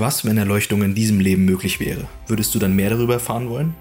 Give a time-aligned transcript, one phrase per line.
[0.00, 2.08] Was, wenn Erleuchtung in diesem Leben möglich wäre?
[2.26, 3.74] Würdest du dann mehr darüber erfahren wollen?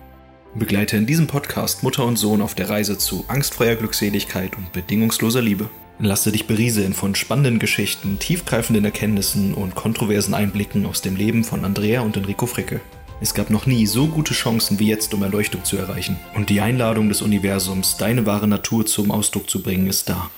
[0.54, 5.42] Begleite in diesem Podcast Mutter und Sohn auf der Reise zu angstfreier Glückseligkeit und bedingungsloser
[5.42, 5.70] Liebe.
[5.98, 11.64] Lasse dich berieseln von spannenden Geschichten, tiefgreifenden Erkenntnissen und kontroversen Einblicken aus dem Leben von
[11.64, 12.82] Andrea und Enrico Fricke.
[13.22, 16.20] Es gab noch nie so gute Chancen wie jetzt, um Erleuchtung zu erreichen.
[16.36, 20.30] Und die Einladung des Universums, deine wahre Natur zum Ausdruck zu bringen, ist da.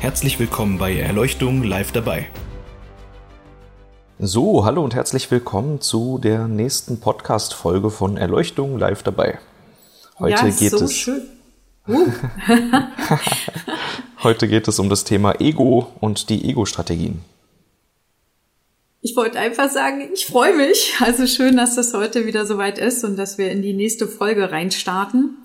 [0.00, 2.30] Herzlich willkommen bei Erleuchtung live dabei.
[4.18, 9.38] So, hallo und herzlich willkommen zu der nächsten Podcast-Folge von Erleuchtung live dabei.
[10.18, 10.94] Heute ja, geht so es.
[10.94, 11.22] Schön.
[11.88, 12.10] Uh.
[14.22, 17.20] Heute geht es um das Thema Ego und die Ego-Strategien.
[19.02, 20.94] Ich wollte einfach sagen, ich freue mich.
[20.98, 24.50] Also schön, dass das heute wieder soweit ist und dass wir in die nächste Folge
[24.50, 25.36] reinstarten.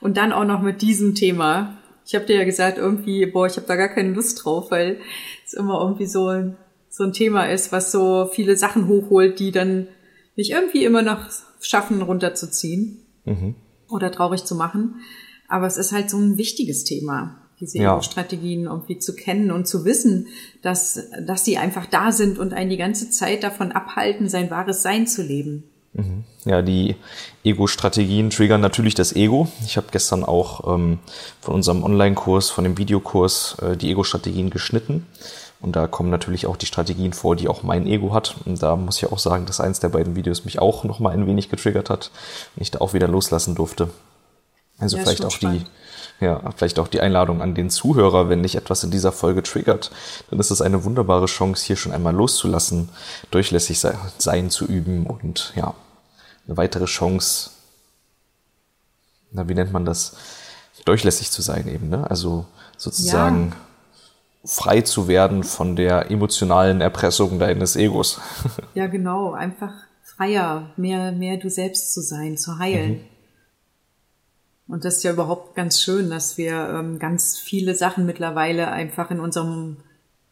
[0.00, 1.76] Und dann auch noch mit diesem Thema.
[2.06, 4.98] Ich habe dir ja gesagt, irgendwie, boah, ich habe da gar keine Lust drauf, weil
[5.44, 6.56] es immer irgendwie so ein
[6.96, 9.88] so ein Thema ist, was so viele Sachen hochholt, die dann
[10.36, 11.28] mich irgendwie immer noch
[11.60, 13.56] schaffen, runterzuziehen mhm.
[13.88, 15.00] oder traurig zu machen.
[15.48, 18.00] Aber es ist halt so ein wichtiges Thema, diese ja.
[18.00, 20.28] Strategien irgendwie zu kennen und zu wissen,
[20.62, 24.82] dass, dass sie einfach da sind und einen die ganze Zeit davon abhalten, sein wahres
[24.82, 25.64] Sein zu leben.
[25.94, 26.22] Mhm.
[26.44, 26.94] Ja, die
[27.42, 29.48] Ego-Strategien triggern natürlich das Ego.
[29.66, 31.00] Ich habe gestern auch ähm,
[31.40, 35.06] von unserem Online-Kurs, von dem Videokurs äh, die Ego-Strategien geschnitten.
[35.64, 38.34] Und da kommen natürlich auch die Strategien vor, die auch mein Ego hat.
[38.44, 41.08] Und da muss ich auch sagen, dass eins der beiden Videos mich auch noch mal
[41.14, 42.10] ein wenig getriggert hat
[42.54, 43.88] und ich da auch wieder loslassen durfte.
[44.78, 45.66] Also ja, vielleicht auch spannend.
[46.20, 49.42] die, ja, vielleicht auch die Einladung an den Zuhörer, wenn dich etwas in dieser Folge
[49.42, 49.90] triggert,
[50.28, 52.90] dann ist es eine wunderbare Chance, hier schon einmal loszulassen,
[53.30, 53.82] durchlässig
[54.18, 55.72] sein zu üben und ja,
[56.46, 57.52] eine weitere Chance,
[59.32, 60.14] na, wie nennt man das?
[60.84, 62.10] Durchlässig zu sein eben, ne?
[62.10, 62.44] Also
[62.76, 63.56] sozusagen ja
[64.44, 68.20] frei zu werden von der emotionalen Erpressung deines Egos.
[68.74, 72.92] Ja, genau, einfach freier, mehr, mehr du selbst zu sein, zu heilen.
[72.92, 73.00] Mhm.
[74.66, 79.10] Und das ist ja überhaupt ganz schön, dass wir ähm, ganz viele Sachen mittlerweile einfach
[79.10, 79.76] in unserem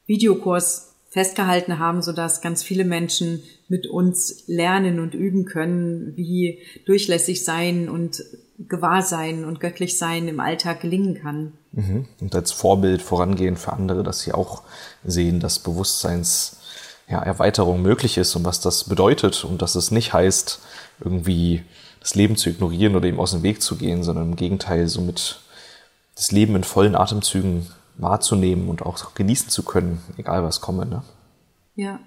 [0.06, 6.60] Videokurs festgehalten haben, so dass ganz viele Menschen mit uns lernen und üben können, wie
[6.86, 8.25] durchlässig sein und
[8.59, 11.53] Gewahrsein und göttlich sein im Alltag gelingen kann.
[11.72, 12.06] Mhm.
[12.21, 14.62] Und als Vorbild vorangehen für andere, dass sie auch
[15.05, 16.59] sehen, dass Bewusstseins
[17.09, 17.22] ja,
[17.75, 20.60] möglich ist und was das bedeutet und dass es nicht heißt,
[21.00, 21.65] irgendwie
[22.00, 25.41] das Leben zu ignorieren oder ihm aus dem Weg zu gehen, sondern im Gegenteil somit
[26.15, 27.66] das Leben in vollen Atemzügen
[27.97, 30.87] wahrzunehmen und auch genießen zu können, egal was komme.
[30.87, 31.03] Ne?
[31.75, 32.00] Ja,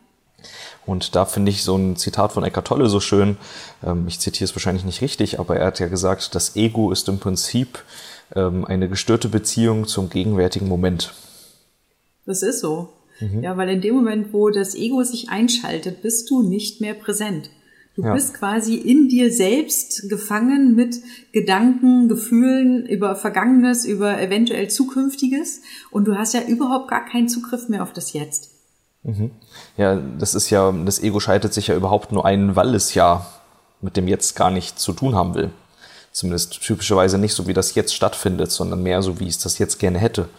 [0.85, 3.37] und da finde ich so ein Zitat von Eckhart Tolle so schön.
[3.83, 7.09] Ähm, ich zitiere es wahrscheinlich nicht richtig, aber er hat ja gesagt, das Ego ist
[7.09, 7.83] im Prinzip
[8.31, 11.13] eine gestörte Beziehung zum gegenwärtigen Moment.
[12.25, 12.89] Das ist so.
[13.19, 13.43] Mhm.
[13.43, 17.49] Ja, weil in dem Moment, wo das Ego sich einschaltet, bist du nicht mehr präsent.
[17.95, 18.13] Du ja.
[18.13, 20.97] bist quasi in dir selbst gefangen mit
[21.31, 27.69] Gedanken, Gefühlen über Vergangenes, über eventuell Zukünftiges und du hast ja überhaupt gar keinen Zugriff
[27.69, 28.51] mehr auf das Jetzt.
[29.03, 29.31] Mhm.
[29.77, 33.25] Ja, das ist ja, das Ego schaltet sich ja überhaupt nur ein, weil es ja
[33.81, 35.51] mit dem Jetzt gar nichts zu tun haben will.
[36.15, 39.79] Zumindest typischerweise nicht so, wie das jetzt stattfindet, sondern mehr so, wie es das jetzt
[39.79, 40.29] gerne hätte.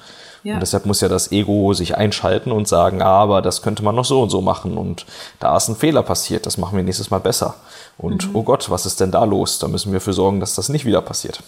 [0.43, 0.55] Ja.
[0.55, 3.95] Und deshalb muss ja das Ego sich einschalten und sagen, ah, aber das könnte man
[3.95, 5.05] noch so und so machen und
[5.39, 7.57] da ist ein Fehler passiert, das machen wir nächstes Mal besser.
[7.99, 8.37] Und mhm.
[8.37, 9.59] oh Gott, was ist denn da los?
[9.59, 11.43] Da müssen wir für sorgen, dass das nicht wieder passiert.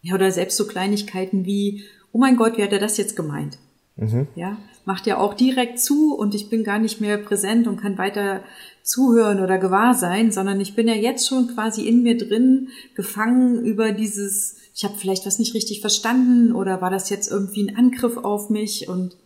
[0.00, 3.58] Ja, oder selbst so Kleinigkeiten wie, oh mein Gott, wie hat er das jetzt gemeint?
[4.02, 4.26] Mhm.
[4.34, 7.98] Ja, macht ja auch direkt zu und ich bin gar nicht mehr präsent und kann
[7.98, 8.42] weiter
[8.82, 13.64] zuhören oder gewahr sein, sondern ich bin ja jetzt schon quasi in mir drin gefangen
[13.64, 17.76] über dieses, ich habe vielleicht was nicht richtig verstanden oder war das jetzt irgendwie ein
[17.76, 19.16] Angriff auf mich und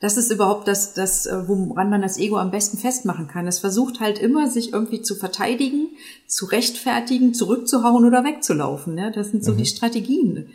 [0.00, 3.48] das ist überhaupt das, das, äh, woran man das Ego am besten festmachen kann.
[3.48, 5.88] Es versucht halt immer, sich irgendwie zu verteidigen,
[6.28, 8.96] zu rechtfertigen, zurückzuhauen oder wegzulaufen.
[8.96, 9.10] Ja?
[9.10, 9.56] Das sind so mhm.
[9.56, 10.50] die Strategien,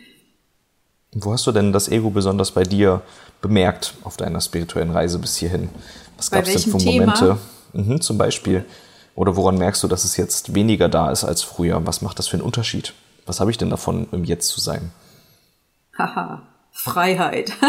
[1.15, 3.01] wo hast du denn das Ego besonders bei dir
[3.41, 5.69] bemerkt auf deiner spirituellen Reise bis hierhin?
[6.17, 7.37] Was gab es denn für Momente?
[7.73, 8.65] Mhm, zum Beispiel.
[9.15, 11.85] Oder woran merkst du, dass es jetzt weniger da ist als früher?
[11.85, 12.93] Was macht das für einen Unterschied?
[13.25, 14.91] Was habe ich denn davon, im Jetzt zu sein?
[15.97, 16.41] Haha,
[16.71, 17.53] Freiheit.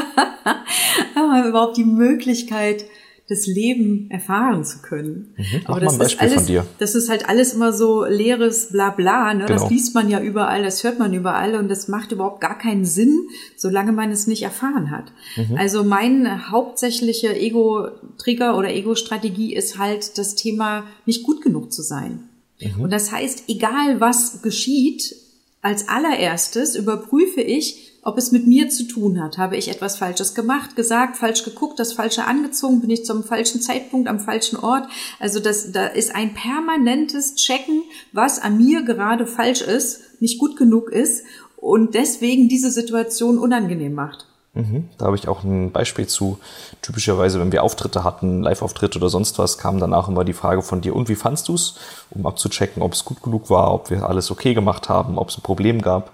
[1.49, 2.85] überhaupt die Möglichkeit,
[3.27, 5.35] das Leben erfahren zu können.
[5.37, 9.33] Mhm, Aber das ist alles, das ist halt alles immer so leeres Blabla.
[9.33, 9.47] Ne?
[9.47, 9.61] Genau.
[9.61, 12.85] Das liest man ja überall, das hört man überall und das macht überhaupt gar keinen
[12.85, 15.13] Sinn, solange man es nicht erfahren hat.
[15.37, 15.57] Mhm.
[15.57, 22.29] Also mein hauptsächlicher Ego-Trigger oder Ego-Strategie ist halt das Thema, nicht gut genug zu sein.
[22.61, 22.83] Mhm.
[22.83, 25.17] Und das heißt, egal was geschieht,
[25.65, 29.39] als allererstes überprüfe ich, ob es mit mir zu tun hat.
[29.39, 33.63] Habe ich etwas Falsches gemacht, gesagt, falsch geguckt, das Falsche angezogen, bin ich zum falschen
[33.63, 34.87] Zeitpunkt am falschen Ort.
[35.19, 37.83] Also das, da ist ein permanentes Checken,
[38.13, 41.25] was an mir gerade falsch ist, nicht gut genug ist
[41.57, 44.27] und deswegen diese Situation unangenehm macht.
[44.55, 44.89] Mhm.
[44.99, 46.39] Da habe ich auch ein Beispiel zu.
[46.81, 50.81] Typischerweise, wenn wir Auftritte hatten, Live-Auftritte oder sonst was, kam danach immer die Frage von
[50.81, 51.75] dir, und wie fandst du es?
[52.11, 55.39] Um abzuchecken, ob es gut genug war, ob wir alles okay gemacht haben, ob es
[55.39, 56.11] ein Problem gab.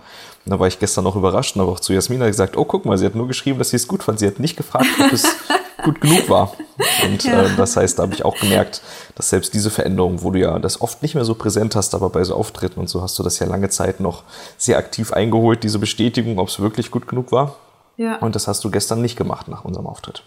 [0.46, 2.86] Und da war ich gestern noch überrascht und habe auch zu Jasmina gesagt, oh, guck
[2.86, 4.18] mal, sie hat nur geschrieben, dass sie es gut fand.
[4.18, 5.24] Sie hat nicht gefragt, ob es
[5.84, 6.54] gut genug war.
[7.04, 7.42] Und ja.
[7.42, 8.80] äh, das heißt, da habe ich auch gemerkt,
[9.16, 12.08] dass selbst diese Veränderung, wo du ja das oft nicht mehr so präsent hast, aber
[12.08, 14.22] bei so Auftritten und so hast du das ja lange Zeit noch
[14.56, 17.56] sehr aktiv eingeholt, diese Bestätigung, ob es wirklich gut genug war.
[18.00, 18.16] Ja.
[18.16, 20.22] Und das hast du gestern nicht gemacht nach unserem Auftritt.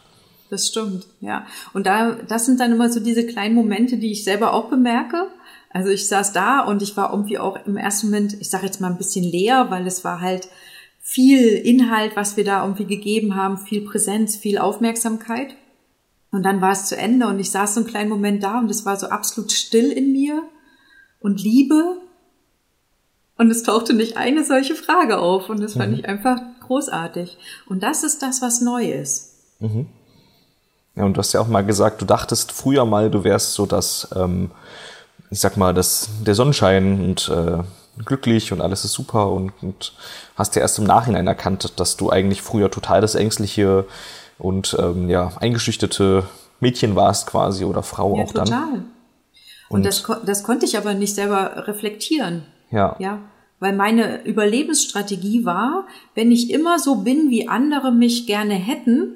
[0.52, 1.48] Das stimmt, ja.
[1.74, 5.25] Und da, das sind dann immer so diese kleinen Momente, die ich selber auch bemerke.
[5.72, 8.80] Also ich saß da und ich war irgendwie auch im ersten Moment, ich sage jetzt
[8.80, 10.50] mal ein bisschen leer, weil es war halt
[11.00, 15.56] viel Inhalt, was wir da irgendwie gegeben haben, viel Präsenz, viel Aufmerksamkeit.
[16.30, 18.69] Und dann war es zu Ende und ich saß so einen kleinen Moment da und
[18.69, 20.44] es war so absolut still in mir
[21.22, 22.03] und Liebe.
[23.44, 26.00] Und es tauchte nicht eine solche Frage auf und das fand mhm.
[26.00, 27.38] ich einfach großartig.
[27.66, 29.34] Und das ist das, was neu ist.
[29.60, 29.88] Mhm.
[30.95, 33.66] Ja, und du hast ja auch mal gesagt, du dachtest früher mal, du wärst so
[33.66, 34.51] das, ähm,
[35.30, 37.63] ich sag mal, das, der Sonnenschein und äh,
[38.06, 39.92] glücklich und alles ist super und, und
[40.38, 43.86] hast ja erst im Nachhinein erkannt, dass du eigentlich früher total das ängstliche
[44.40, 46.24] und ähm, ja, eingeschüchterte
[46.62, 48.45] Mädchen warst quasi oder Frau ja, auch total.
[48.45, 48.74] dann.
[49.68, 52.45] Und, und das, das konnte ich aber nicht selber reflektieren.
[52.72, 52.95] Ja.
[53.00, 53.19] Ja
[53.63, 59.15] weil meine Überlebensstrategie war, wenn ich immer so bin, wie andere mich gerne hätten,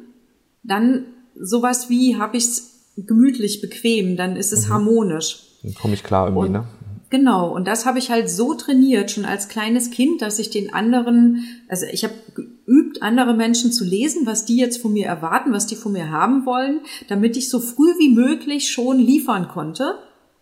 [0.64, 1.04] dann
[1.36, 4.74] sowas wie habe ich es gemütlich, bequem, dann ist es mhm.
[4.74, 5.44] harmonisch.
[5.64, 6.64] Dann komme ich klar irgendwie, und, ne?
[7.10, 10.74] Genau, und das habe ich halt so trainiert, schon als kleines Kind, dass ich den
[10.74, 15.52] anderen, also ich habe geübt, andere Menschen zu lesen, was die jetzt von mir erwarten,
[15.52, 16.80] was die von mir haben wollen,
[17.10, 19.96] damit ich so früh wie möglich schon liefern konnte,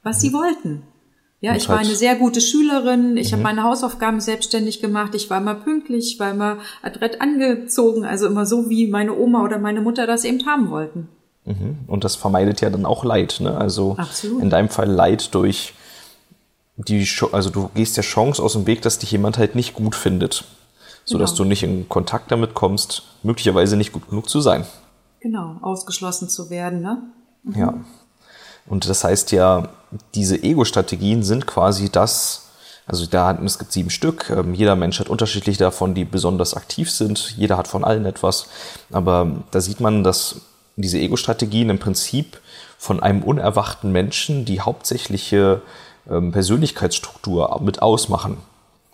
[0.04, 0.34] was sie mhm.
[0.34, 0.84] wollten.
[1.46, 3.18] Ja, ich war eine sehr gute Schülerin.
[3.18, 3.34] Ich mhm.
[3.34, 5.14] habe meine Hausaufgaben selbstständig gemacht.
[5.14, 9.44] Ich war immer pünktlich, ich war immer adrett angezogen, also immer so, wie meine Oma
[9.44, 11.08] oder meine Mutter das eben haben wollten.
[11.46, 11.78] Mhm.
[11.86, 13.56] Und das vermeidet ja dann auch Leid, ne?
[13.56, 14.42] Also Absolut.
[14.42, 15.76] in deinem Fall Leid durch
[16.78, 19.94] die, also du gehst der Chance aus dem Weg, dass dich jemand halt nicht gut
[19.94, 20.46] findet,
[21.04, 21.44] so dass genau.
[21.44, 24.66] du nicht in Kontakt damit kommst, möglicherweise nicht gut genug zu sein.
[25.20, 27.04] Genau, ausgeschlossen zu werden, ne?
[27.44, 27.56] Mhm.
[27.56, 27.74] Ja.
[28.68, 29.70] Und das heißt ja,
[30.14, 32.48] diese Ego-Strategien sind quasi das,
[32.88, 34.30] also da es gibt sieben Stück.
[34.30, 37.36] Ähm, jeder Mensch hat unterschiedlich davon, die besonders aktiv sind.
[37.38, 38.48] Jeder hat von allen etwas.
[38.92, 40.42] Aber da sieht man, dass
[40.76, 42.40] diese Ego-Strategien im Prinzip
[42.78, 45.62] von einem unerwachten Menschen die hauptsächliche
[46.10, 48.38] ähm, Persönlichkeitsstruktur mit ausmachen.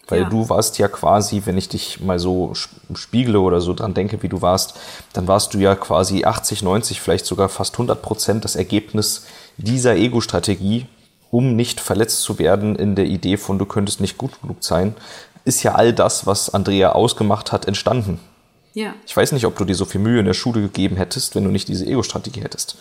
[0.07, 0.29] Weil ja.
[0.29, 2.53] du warst ja quasi, wenn ich dich mal so
[2.94, 4.77] spiegle oder so dran denke, wie du warst,
[5.13, 9.25] dann warst du ja quasi 80, 90, vielleicht sogar fast 100 Prozent das Ergebnis
[9.57, 10.86] dieser Ego-Strategie,
[11.30, 14.95] um nicht verletzt zu werden in der Idee von, du könntest nicht gut genug sein,
[15.45, 18.19] ist ja all das, was Andrea ausgemacht hat, entstanden.
[18.74, 18.94] Ja.
[19.06, 21.44] Ich weiß nicht, ob du dir so viel Mühe in der Schule gegeben hättest, wenn
[21.44, 22.77] du nicht diese Ego-Strategie hättest.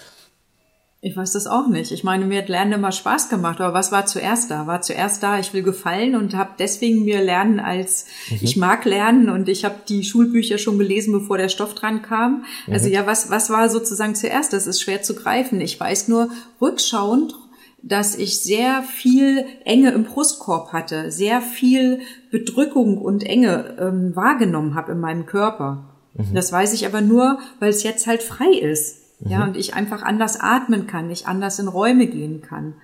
[1.02, 1.92] Ich weiß das auch nicht.
[1.92, 4.66] Ich meine, mir hat Lernen immer Spaß gemacht, aber was war zuerst da?
[4.66, 8.38] War zuerst da, ich will gefallen und habe deswegen mir Lernen als mhm.
[8.42, 12.44] ich mag lernen und ich habe die Schulbücher schon gelesen, bevor der Stoff dran kam.
[12.66, 12.74] Mhm.
[12.74, 14.52] Also ja, was was war sozusagen zuerst?
[14.52, 15.62] Das ist schwer zu greifen.
[15.62, 16.28] Ich weiß nur
[16.60, 17.34] rückschauend,
[17.82, 24.74] dass ich sehr viel Enge im Brustkorb hatte, sehr viel Bedrückung und Enge ähm, wahrgenommen
[24.74, 25.96] habe in meinem Körper.
[26.12, 26.34] Mhm.
[26.34, 28.99] Das weiß ich aber nur, weil es jetzt halt frei ist.
[29.20, 29.48] Ja, mhm.
[29.48, 32.74] und ich einfach anders atmen kann, ich anders in Räume gehen kann.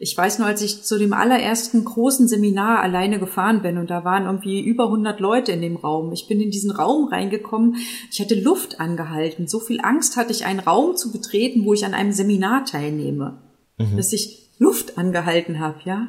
[0.00, 4.04] Ich weiß nur, als ich zu dem allerersten großen Seminar alleine gefahren bin und da
[4.04, 6.12] waren irgendwie über 100 Leute in dem Raum.
[6.12, 7.76] Ich bin in diesen Raum reingekommen.
[8.12, 9.48] Ich hatte Luft angehalten.
[9.48, 13.38] So viel Angst hatte ich, einen Raum zu betreten, wo ich an einem Seminar teilnehme,
[13.76, 13.96] mhm.
[13.96, 16.06] dass ich Luft angehalten habe, ja.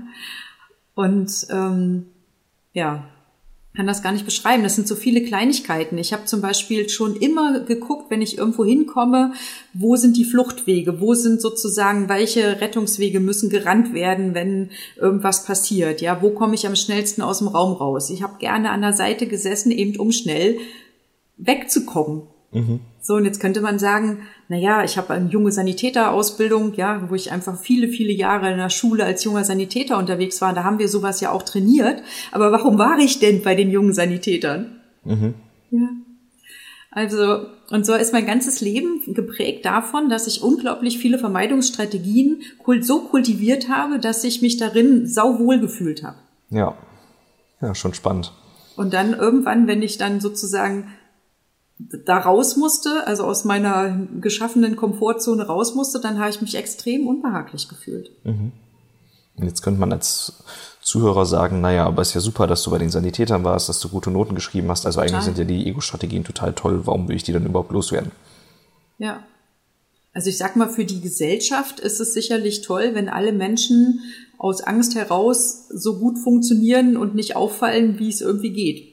[0.94, 2.08] Und ähm,
[2.74, 3.06] ja,
[3.76, 4.64] kann das gar nicht beschreiben.
[4.64, 5.98] Das sind so viele Kleinigkeiten.
[5.98, 9.34] Ich habe zum Beispiel schon immer geguckt, wenn ich irgendwo hinkomme,
[9.74, 16.02] wo sind die Fluchtwege, wo sind sozusagen, welche Rettungswege müssen gerannt werden, wenn irgendwas passiert.
[16.02, 18.10] Ja, wo komme ich am schnellsten aus dem Raum raus?
[18.10, 20.58] Ich habe gerne an der Seite gesessen, eben um schnell
[21.38, 22.24] wegzukommen.
[22.52, 22.80] Mhm.
[23.02, 27.16] So, und jetzt könnte man sagen, na ja, ich habe eine junge Sanitäterausbildung, ja, wo
[27.16, 30.54] ich einfach viele, viele Jahre in der Schule als junger Sanitäter unterwegs war.
[30.54, 32.04] Da haben wir sowas ja auch trainiert.
[32.32, 34.82] Aber warum war ich denn bei den jungen Sanitätern?
[35.06, 35.34] Mhm.
[35.72, 35.90] Ja.
[36.92, 42.42] Also, und so ist mein ganzes Leben geprägt davon, dass ich unglaublich viele Vermeidungsstrategien
[42.82, 46.18] so kultiviert habe, dass ich mich darin sauwohl gefühlt habe.
[46.50, 46.76] Ja.
[47.62, 48.34] Ja, schon spannend.
[48.76, 50.88] Und dann irgendwann, wenn ich dann sozusagen
[51.80, 57.08] da raus musste, also aus meiner geschaffenen Komfortzone raus musste, dann habe ich mich extrem
[57.08, 58.12] unbehaglich gefühlt.
[58.26, 58.52] Mhm.
[59.42, 60.44] Jetzt könnte man als
[60.82, 63.88] Zuhörer sagen, naja, aber ist ja super, dass du bei den Sanitätern warst, dass du
[63.88, 64.86] gute Noten geschrieben hast.
[64.86, 65.26] Also eigentlich total.
[65.26, 66.82] sind ja die Ego-Strategien total toll.
[66.86, 68.12] Warum will ich die dann überhaupt loswerden?
[68.98, 69.24] Ja.
[70.14, 74.02] Also ich sag mal, für die Gesellschaft ist es sicherlich toll, wenn alle Menschen
[74.38, 78.89] aus Angst heraus so gut funktionieren und nicht auffallen, wie es irgendwie geht.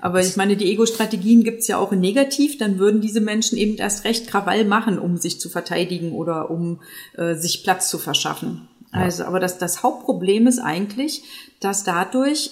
[0.00, 3.76] Aber ich meine, die Ego-Strategien gibt's ja auch in negativ, dann würden diese Menschen eben
[3.76, 6.80] erst recht Krawall machen, um sich zu verteidigen oder um
[7.16, 8.68] äh, sich Platz zu verschaffen.
[8.92, 9.00] Ja.
[9.00, 11.24] Also, aber das, das Hauptproblem ist eigentlich,
[11.60, 12.50] dass dadurch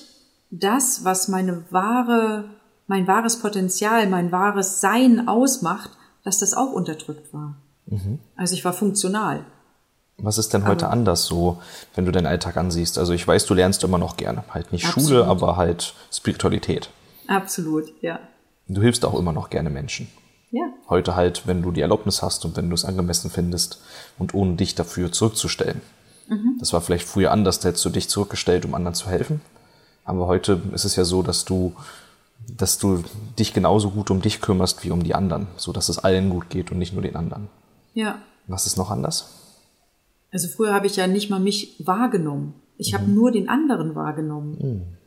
[0.51, 2.45] das, was meine wahre,
[2.87, 5.91] mein wahres Potenzial, mein wahres Sein ausmacht,
[6.25, 7.57] dass das auch unterdrückt war.
[7.87, 8.19] Mhm.
[8.37, 9.45] Also ich war funktional.
[10.19, 11.63] Was ist denn heute aber, anders so,
[11.95, 12.99] wenn du deinen Alltag ansiehst?
[12.99, 14.45] Also ich weiß, du lernst immer noch gerne.
[14.51, 15.09] Halt nicht absolut.
[15.09, 16.91] Schule, aber halt Spiritualität.
[17.31, 18.19] Absolut, ja.
[18.67, 20.09] Du hilfst auch immer noch gerne Menschen.
[20.51, 20.63] Ja.
[20.89, 23.81] Heute halt, wenn du die Erlaubnis hast und wenn du es angemessen findest
[24.19, 25.81] und ohne dich dafür zurückzustellen.
[26.29, 26.57] Mhm.
[26.59, 29.41] Das war vielleicht früher anders, da hättest du dich zurückgestellt, um anderen zu helfen.
[30.05, 31.73] Aber heute ist es ja so, dass du,
[32.49, 33.05] dass du
[33.39, 36.51] dich genauso gut um dich kümmerst wie um die anderen, so dass es allen gut
[36.51, 37.47] geht und nicht nur den anderen.
[37.95, 38.19] Ja.
[38.49, 39.37] Was ist noch anders?
[40.33, 42.55] Also früher habe ich ja nicht mal mich wahrgenommen.
[42.77, 42.97] Ich mhm.
[42.97, 44.59] habe nur den anderen wahrgenommen.
[44.61, 45.00] Mhm.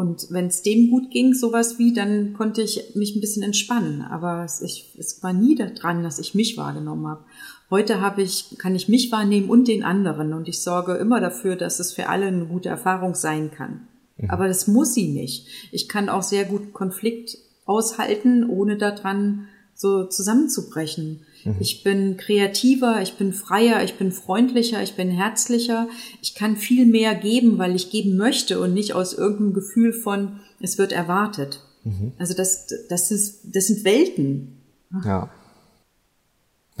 [0.00, 4.00] Und wenn es dem gut ging, sowas wie, dann konnte ich mich ein bisschen entspannen.
[4.00, 7.24] Aber es, ich, es war nie daran, dass ich mich wahrgenommen habe.
[7.68, 10.32] Heute habe ich, kann ich mich wahrnehmen und den anderen.
[10.32, 13.88] Und ich sorge immer dafür, dass es für alle eine gute Erfahrung sein kann.
[14.16, 14.30] Mhm.
[14.30, 15.46] Aber das muss sie nicht.
[15.70, 21.26] Ich kann auch sehr gut Konflikt aushalten, ohne daran so zusammenzubrechen.
[21.44, 21.56] Mhm.
[21.60, 25.88] Ich bin kreativer, ich bin freier, ich bin freundlicher, ich bin herzlicher.
[26.22, 30.40] Ich kann viel mehr geben, weil ich geben möchte und nicht aus irgendeinem Gefühl von,
[30.60, 31.60] es wird erwartet.
[31.84, 32.12] Mhm.
[32.18, 34.60] Also das, das, ist, das sind Welten.
[35.04, 35.30] Ja.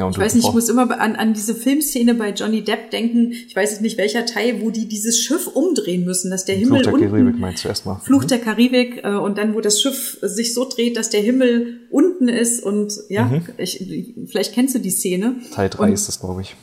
[0.00, 3.32] Ja, ich weiß nicht, ich muss immer an, an diese Filmszene bei Johnny Depp denken.
[3.32, 6.82] Ich weiß jetzt nicht welcher Teil, wo die dieses Schiff umdrehen müssen, dass der Himmel
[6.82, 8.00] Fluch der Karibik meinst du erstmal.
[8.00, 8.28] Fluch mhm.
[8.28, 12.28] der Karibik äh, und dann, wo das Schiff sich so dreht, dass der Himmel unten
[12.28, 13.42] ist und ja, mhm.
[13.58, 15.36] ich, vielleicht kennst du die Szene.
[15.52, 16.56] Teil 3 ist das, glaube ich.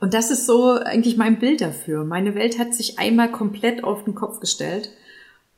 [0.00, 2.04] Und das ist so eigentlich mein Bild dafür.
[2.04, 4.90] Meine Welt hat sich einmal komplett auf den Kopf gestellt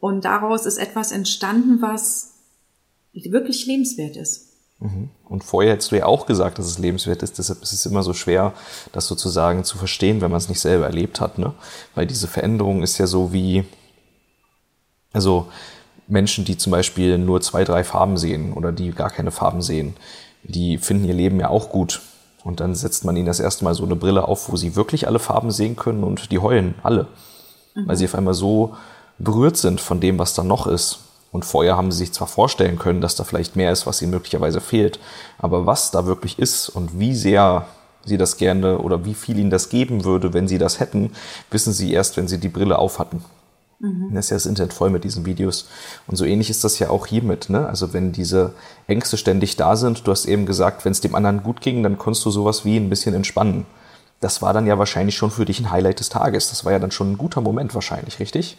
[0.01, 2.35] und daraus ist etwas entstanden, was
[3.13, 4.50] wirklich lebenswert ist.
[4.81, 5.11] Mhm.
[5.29, 7.39] Und vorher hättest du ja auch gesagt, dass es lebenswert ist.
[7.39, 8.53] Deshalb ist es immer so schwer,
[8.93, 11.39] das sozusagen zu verstehen, wenn man es nicht selber erlebt hat.
[11.39, 11.53] Ne?
[11.95, 13.65] Weil diese Veränderung ist ja so wie,
[15.13, 15.47] also
[16.09, 19.97] Menschen, die zum Beispiel nur zwei, drei Farben sehen oder die gar keine Farben sehen,
[20.43, 22.01] die finden ihr Leben ja auch gut.
[22.43, 25.07] Und dann setzt man ihnen das erste Mal so eine Brille auf, wo sie wirklich
[25.07, 27.07] alle Farben sehen können und die heulen alle.
[27.75, 27.87] Mhm.
[27.87, 28.75] Weil sie auf einmal so
[29.19, 31.01] berührt sind von dem, was da noch ist.
[31.33, 34.11] Und vorher haben sie sich zwar vorstellen können, dass da vielleicht mehr ist, was ihnen
[34.11, 34.99] möglicherweise fehlt,
[35.39, 37.67] aber was da wirklich ist und wie sehr
[38.05, 41.13] sie das gerne oder wie viel ihnen das geben würde, wenn sie das hätten,
[41.51, 43.23] wissen sie erst, wenn sie die Brille auf hatten.
[43.79, 44.11] Mhm.
[44.15, 45.69] Das ist ja das Internet voll mit diesen Videos.
[46.07, 47.49] Und so ähnlich ist das ja auch hiermit.
[47.49, 47.67] Ne?
[47.67, 48.55] Also wenn diese
[48.87, 51.99] Ängste ständig da sind, du hast eben gesagt, wenn es dem anderen gut ging, dann
[51.99, 53.67] konntest du sowas wie ein bisschen entspannen.
[54.21, 56.51] Das war dann ja wahrscheinlich schon für dich ein Highlight des Tages.
[56.51, 58.59] Das war ja dann schon ein guter Moment wahrscheinlich, richtig?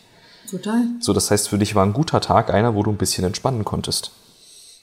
[0.52, 0.84] Total.
[1.00, 3.64] So, das heißt, für dich war ein guter Tag einer, wo du ein bisschen entspannen
[3.64, 4.12] konntest.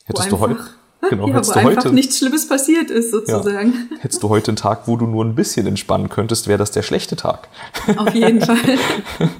[0.04, 0.58] Hättest du heute,
[1.00, 3.88] Genau, ja, hättest wo du einfach heute, nichts Schlimmes passiert ist, sozusagen.
[3.92, 6.72] Ja, hättest du heute einen Tag, wo du nur ein bisschen entspannen könntest, wäre das
[6.72, 7.48] der schlechte Tag.
[7.96, 8.56] Auf jeden Fall.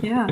[0.02, 0.26] Ja.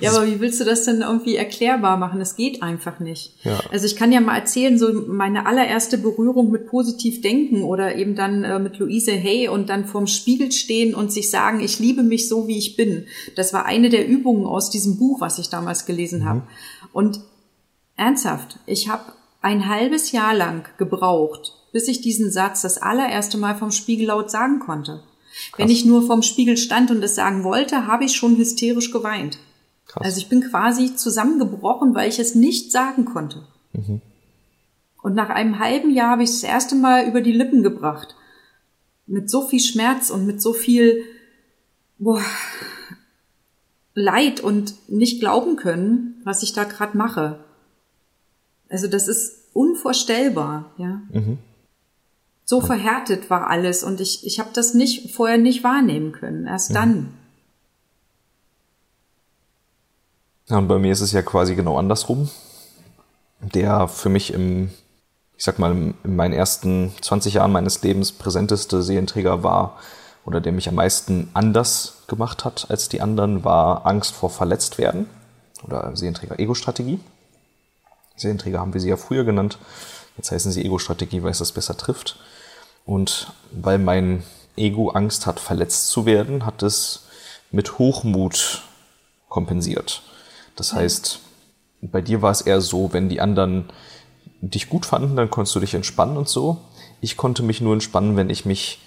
[0.00, 2.20] Ja, aber wie willst du das denn irgendwie erklärbar machen?
[2.20, 3.34] Es geht einfach nicht.
[3.44, 3.60] Ja.
[3.70, 8.14] Also ich kann ja mal erzählen, so meine allererste Berührung mit positiv denken oder eben
[8.14, 12.02] dann äh, mit Luise Hay und dann vorm Spiegel stehen und sich sagen, ich liebe
[12.02, 13.06] mich so, wie ich bin.
[13.36, 16.24] Das war eine der Übungen aus diesem Buch, was ich damals gelesen mhm.
[16.24, 16.42] habe.
[16.92, 17.20] Und
[17.96, 19.04] ernsthaft, ich habe
[19.42, 24.30] ein halbes Jahr lang gebraucht, bis ich diesen Satz das allererste Mal vom Spiegel laut
[24.30, 25.02] sagen konnte.
[25.50, 25.58] Krass.
[25.58, 29.38] Wenn ich nur vom Spiegel stand und es sagen wollte, habe ich schon hysterisch geweint.
[29.86, 30.04] Krass.
[30.04, 33.46] Also ich bin quasi zusammengebrochen, weil ich es nicht sagen konnte.
[33.72, 34.00] Mhm.
[35.02, 38.14] Und nach einem halben Jahr habe ich es das erste Mal über die Lippen gebracht.
[39.06, 41.02] Mit so viel Schmerz und mit so viel
[41.98, 42.22] boah,
[43.94, 47.44] Leid und nicht glauben können, was ich da gerade mache.
[48.72, 51.02] Also das ist unvorstellbar, ja.
[51.10, 51.38] Mhm.
[52.46, 56.70] So verhärtet war alles und ich, ich habe das nicht vorher nicht wahrnehmen können, erst
[56.70, 56.74] mhm.
[56.74, 57.14] dann.
[60.48, 62.30] Ja, und bei mir ist es ja quasi genau andersrum.
[63.40, 64.70] Der für mich im,
[65.36, 69.78] ich sag mal, in meinen ersten 20 Jahren meines Lebens präsenteste Seelenträger war
[70.24, 74.78] oder der mich am meisten anders gemacht hat als die anderen, war Angst vor verletzt
[74.78, 75.08] werden
[75.62, 77.00] oder Seelenträger Ego-Strategie.
[78.22, 79.58] Serienträger haben wir sie ja früher genannt.
[80.16, 82.18] Jetzt heißen sie Ego-Strategie, weil es das besser trifft.
[82.84, 84.24] Und weil mein
[84.56, 87.06] Ego Angst hat, verletzt zu werden, hat es
[87.50, 88.62] mit Hochmut
[89.28, 90.02] kompensiert.
[90.56, 91.20] Das heißt,
[91.80, 93.70] bei dir war es eher so, wenn die anderen
[94.40, 96.58] dich gut fanden, dann konntest du dich entspannen und so.
[97.00, 98.80] Ich konnte mich nur entspannen, wenn ich mich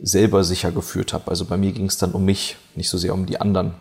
[0.00, 1.28] selber sicher gefühlt habe.
[1.28, 3.74] Also bei mir ging es dann um mich, nicht so sehr um die anderen.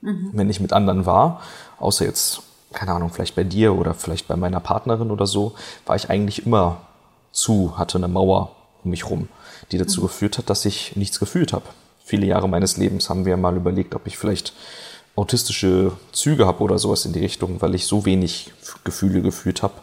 [0.00, 0.30] Mhm.
[0.32, 1.42] Wenn ich mit anderen war,
[1.78, 5.54] außer jetzt, keine Ahnung, vielleicht bei dir oder vielleicht bei meiner Partnerin oder so,
[5.86, 6.82] war ich eigentlich immer
[7.32, 9.28] zu, hatte eine Mauer um mich rum,
[9.72, 10.06] die dazu mhm.
[10.06, 11.66] geführt hat, dass ich nichts gefühlt habe.
[12.04, 14.54] Viele Jahre meines Lebens haben wir mal überlegt, ob ich vielleicht
[15.16, 18.52] autistische Züge habe oder sowas in die Richtung, weil ich so wenig
[18.84, 19.74] Gefühle gefühlt habe,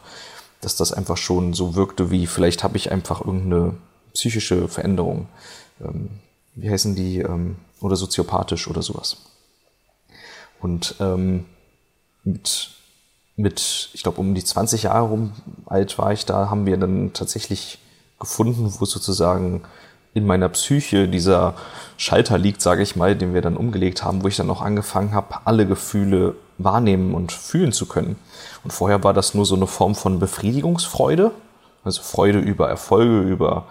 [0.62, 3.75] dass das einfach schon so wirkte, wie vielleicht habe ich einfach irgendeine
[4.13, 5.27] psychische Veränderung.
[5.82, 6.10] Ähm,
[6.56, 7.20] wie heißen die?
[7.20, 9.18] Ähm, oder soziopathisch oder sowas.
[10.62, 11.46] Und ähm,
[12.25, 12.72] mit,
[13.38, 15.32] mit, ich glaube, um die 20 Jahre rum
[15.65, 17.79] alt war ich da, haben wir dann tatsächlich
[18.20, 19.63] gefunden, wo sozusagen
[20.13, 21.55] in meiner Psyche dieser
[21.98, 25.13] Schalter liegt, sage ich mal, den wir dann umgelegt haben, wo ich dann auch angefangen
[25.13, 28.15] habe, alle Gefühle wahrnehmen und fühlen zu können.
[28.63, 31.32] Und vorher war das nur so eine Form von Befriedigungsfreude,
[31.84, 33.65] also Freude über Erfolge, über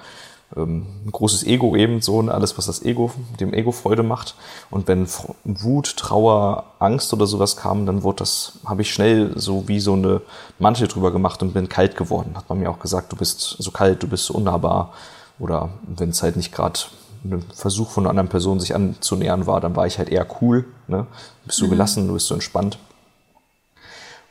[0.56, 4.34] ähm, ein großes Ego eben so und alles, was das Ego, dem Ego Freude macht.
[4.70, 5.06] Und wenn
[5.44, 9.94] Wut, Trauer, Angst oder sowas kam, dann wurde das, habe ich schnell so wie so
[9.94, 10.20] eine
[10.58, 12.32] Mantel drüber gemacht und bin kalt geworden.
[12.37, 14.92] Hat man mir auch gesagt, du bist so kalt, du bist so unnahbar,
[15.38, 16.78] oder wenn es halt nicht gerade
[17.25, 20.66] ein Versuch von einer anderen Person sich anzunähern war, dann war ich halt eher cool.
[20.87, 21.06] Ne?
[21.44, 21.70] Bist du mhm.
[21.70, 22.78] gelassen, du bist so entspannt.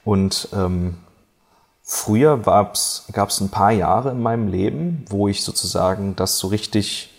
[0.06, 0.96] Und ähm,
[1.84, 7.10] früher gab es ein paar Jahre in meinem Leben, wo ich sozusagen das so richtig,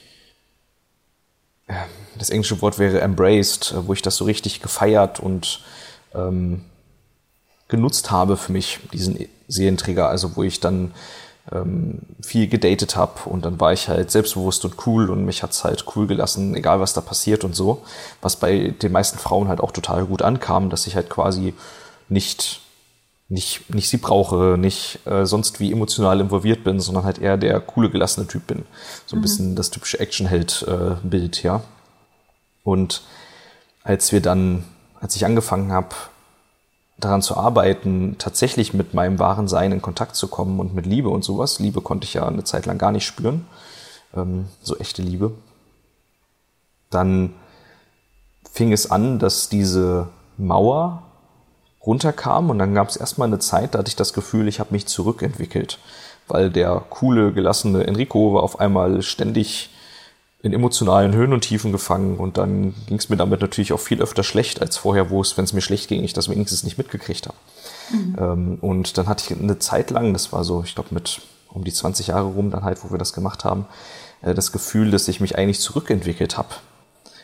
[1.66, 1.75] äh,
[2.18, 5.61] das englische Wort wäre embraced, wo ich das so richtig gefeiert und
[6.14, 6.64] ähm,
[7.68, 10.09] genutzt habe für mich, diesen Serienträger.
[10.09, 10.94] Also wo ich dann
[11.52, 15.64] ähm, viel gedatet habe und dann war ich halt selbstbewusst und cool und mich hat's
[15.64, 17.83] halt cool gelassen, egal was da passiert und so.
[18.23, 21.54] Was bei den meisten Frauen halt auch total gut ankam, dass ich halt quasi
[22.09, 22.61] nicht
[23.28, 27.60] nicht, nicht sie brauche, nicht äh, sonst wie emotional involviert bin, sondern halt eher der
[27.60, 28.65] coole, gelassene Typ bin.
[29.06, 29.23] So ein mhm.
[29.23, 31.63] bisschen das typische Actionheld-Bild, äh, ja.
[32.63, 33.02] Und
[33.82, 34.65] als wir dann,
[35.00, 35.95] als ich angefangen habe,
[36.99, 41.08] daran zu arbeiten, tatsächlich mit meinem wahren Sein in Kontakt zu kommen und mit Liebe
[41.08, 41.58] und sowas.
[41.58, 43.47] Liebe konnte ich ja eine Zeit lang gar nicht spüren,
[44.15, 45.32] ähm, so echte Liebe.
[46.91, 47.34] Dann
[48.50, 51.03] fing es an, dass diese Mauer
[51.86, 54.73] runterkam und dann gab es erstmal eine Zeit, da hatte ich das Gefühl, ich habe
[54.73, 55.78] mich zurückentwickelt,
[56.28, 59.70] weil der coole, gelassene Enrico war auf einmal ständig
[60.42, 64.02] in emotionalen Höhen und Tiefen gefangen und dann ging es mir damit natürlich auch viel
[64.02, 66.76] öfter schlecht als vorher, wo es, wenn es mir schlecht ging, ich das wenigstens nicht
[66.76, 67.36] mitgekriegt habe.
[67.90, 68.16] Mhm.
[68.18, 71.64] Ähm, und dann hatte ich eine Zeit lang, das war so, ich glaube mit um
[71.64, 73.66] die 20 Jahre rum dann halt, wo wir das gemacht haben,
[74.20, 76.50] äh, das Gefühl, dass ich mich eigentlich zurückentwickelt habe,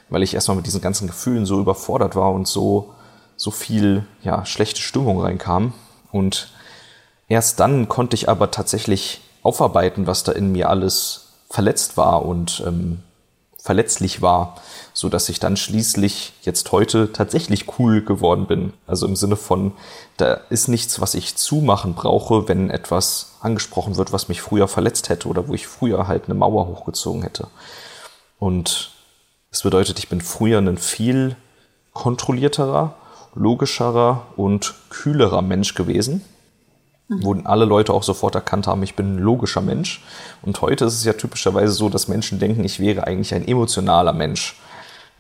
[0.09, 2.95] weil ich erstmal mit diesen ganzen Gefühlen so überfordert war und so
[3.41, 5.73] so viel ja schlechte Stimmung reinkam
[6.13, 6.53] und
[7.27, 12.63] erst dann konnte ich aber tatsächlich aufarbeiten, was da in mir alles verletzt war und
[12.67, 13.03] ähm,
[13.57, 14.57] verletzlich war,
[14.93, 18.75] so dass ich dann schließlich jetzt heute tatsächlich cool geworden bin.
[18.87, 19.73] Also im Sinne von,
[20.19, 25.09] da ist nichts, was ich zumachen brauche, wenn etwas angesprochen wird, was mich früher verletzt
[25.09, 27.49] hätte oder wo ich früher halt eine Mauer hochgezogen hätte.
[28.39, 28.91] Und
[29.51, 31.37] das bedeutet, ich bin früher ein viel
[31.95, 32.97] kontrollierterer,
[33.35, 36.23] logischerer und kühlerer Mensch gewesen
[37.11, 37.25] mhm.
[37.25, 40.03] wo alle Leute auch sofort erkannt haben, ich bin ein logischer Mensch.
[40.43, 44.13] Und heute ist es ja typischerweise so, dass Menschen denken, ich wäre eigentlich ein emotionaler
[44.13, 44.59] Mensch.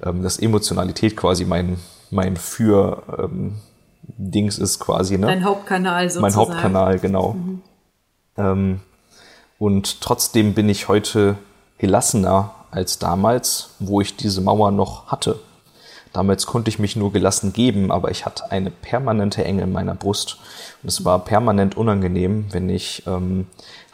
[0.02, 1.78] Ähm, dass Emotionalität quasi mein,
[2.10, 3.56] mein für ähm,
[4.02, 5.18] Dings ist quasi.
[5.18, 5.26] Ne?
[5.26, 6.22] Dein Hauptkanal sozusagen.
[6.22, 7.32] Mein Hauptkanal, genau.
[7.34, 7.62] Mhm.
[8.38, 8.80] Ähm,
[9.58, 11.36] und trotzdem bin ich heute
[11.76, 15.38] gelassener als damals, wo ich diese Mauer noch hatte.
[16.12, 19.94] Damals konnte ich mich nur gelassen geben, aber ich hatte eine permanente Enge in meiner
[19.94, 20.38] Brust.
[20.82, 23.46] Und es war permanent unangenehm, wenn ich ähm,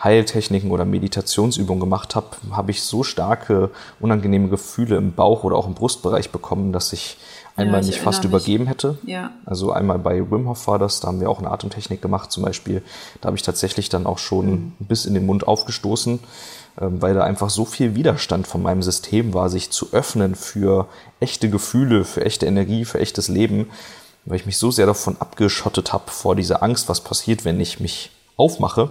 [0.02, 5.66] Heiltechniken oder Meditationsübungen gemacht habe, habe ich so starke unangenehme Gefühle im Bauch oder auch
[5.66, 7.18] im Brustbereich bekommen, dass ich
[7.57, 8.31] einmal ja, mich fast mich.
[8.31, 8.98] übergeben hätte.
[9.05, 9.33] Ja.
[9.44, 12.44] Also einmal bei Wim Hof war das, da haben wir auch eine Atemtechnik gemacht zum
[12.44, 12.83] Beispiel.
[13.20, 14.72] Da habe ich tatsächlich dann auch schon mhm.
[14.79, 16.20] bis in den Mund aufgestoßen
[16.76, 20.88] weil da einfach so viel Widerstand von meinem System war, sich zu öffnen für
[21.20, 23.70] echte Gefühle, für echte Energie, für echtes Leben,
[24.26, 27.80] weil ich mich so sehr davon abgeschottet habe vor dieser Angst, was passiert, wenn ich
[27.80, 28.90] mich aufmache.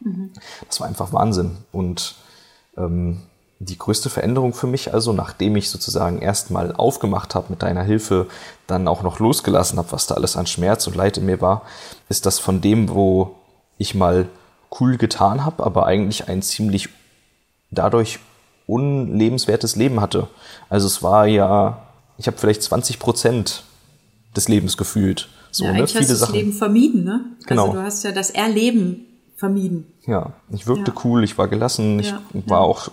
[0.00, 0.32] Mhm.
[0.66, 1.58] Das war einfach Wahnsinn.
[1.72, 2.14] Und
[2.76, 3.22] ähm,
[3.58, 8.26] die größte Veränderung für mich also, nachdem ich sozusagen erstmal aufgemacht habe mit deiner Hilfe,
[8.66, 11.62] dann auch noch losgelassen habe, was da alles an Schmerz und Leid in mir war,
[12.08, 13.34] ist das von dem, wo
[13.78, 14.28] ich mal
[14.80, 16.88] cool getan habe, aber eigentlich ein ziemlich
[17.76, 18.18] dadurch
[18.66, 20.28] unlebenswertes Leben hatte.
[20.68, 21.86] Also es war ja,
[22.18, 23.62] ich habe vielleicht 20 Prozent
[24.36, 25.28] des Lebens gefühlt.
[25.50, 25.86] So, ja, ne?
[25.86, 26.34] Viele hast du das Sachen.
[26.34, 27.20] Leben vermieden, ne?
[27.46, 27.66] Genau.
[27.66, 29.86] Also du hast ja das Erleben vermieden.
[30.06, 31.00] Ja, ich wirkte Ja.
[31.04, 32.88] cool, ich war gelassen, ich Ja, war auch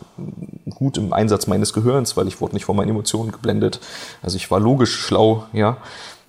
[0.70, 3.80] gut im Einsatz meines Gehirns, weil ich wurde nicht von meinen Emotionen geblendet.
[4.22, 5.78] Also ich war logisch schlau, ja.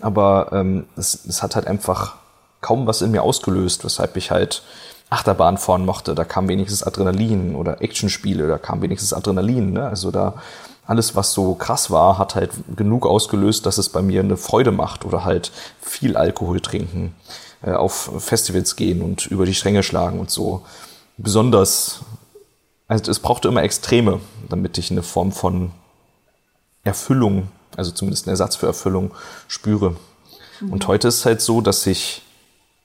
[0.01, 2.17] Aber ähm, es, es hat halt einfach
[2.61, 4.63] kaum was in mir ausgelöst, weshalb ich halt
[5.11, 6.15] Achterbahn fahren mochte.
[6.15, 9.73] Da kam wenigstens Adrenalin oder Actionspiele, da kam wenigstens Adrenalin.
[9.73, 9.87] Ne?
[9.87, 10.35] Also da
[10.87, 14.71] alles, was so krass war, hat halt genug ausgelöst, dass es bei mir eine Freude
[14.71, 17.15] macht oder halt viel Alkohol trinken,
[17.63, 20.63] äh, auf Festivals gehen und über die Stränge schlagen und so.
[21.17, 22.01] Besonders,
[22.87, 25.71] also es brauchte immer Extreme, damit ich eine Form von
[26.83, 29.13] Erfüllung, also zumindest einen Ersatz für Erfüllung
[29.49, 29.97] spüre.
[30.71, 32.23] Und heute ist es halt so, dass ich,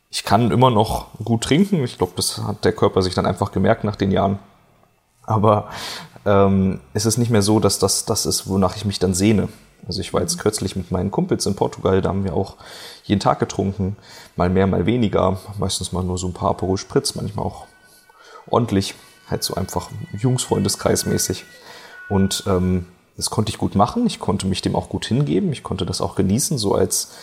[0.09, 1.83] ich kann immer noch gut trinken.
[1.83, 4.39] Ich glaube, das hat der Körper sich dann einfach gemerkt nach den Jahren.
[5.23, 5.69] Aber
[6.25, 9.49] ähm, es ist nicht mehr so, dass das das ist, wonach ich mich dann sehne.
[9.87, 12.57] Also ich war jetzt kürzlich mit meinen Kumpels in Portugal, da haben wir auch
[13.03, 13.95] jeden Tag getrunken,
[14.35, 17.65] mal mehr, mal weniger, meistens mal nur so ein paar Aperol Spritz, manchmal auch
[18.49, 18.95] ordentlich,
[19.29, 21.45] halt so einfach Jungsfreundeskreismäßig.
[22.09, 25.63] Und ähm, das konnte ich gut machen, ich konnte mich dem auch gut hingeben, ich
[25.63, 27.13] konnte das auch genießen, so als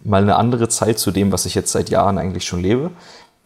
[0.00, 2.90] mal eine andere Zeit zu dem, was ich jetzt seit Jahren eigentlich schon lebe.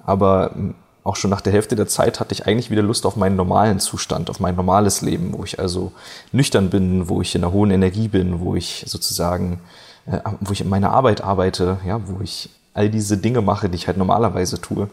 [0.05, 3.17] Aber ähm, auch schon nach der Hälfte der Zeit hatte ich eigentlich wieder Lust auf
[3.17, 5.93] meinen normalen Zustand, auf mein normales Leben, wo ich also
[6.33, 9.61] nüchtern bin, wo ich in einer hohen Energie bin, wo ich sozusagen,
[10.07, 13.77] äh, wo ich in meiner Arbeit arbeite, ja, wo ich all diese Dinge mache, die
[13.77, 14.89] ich halt normalerweise tue,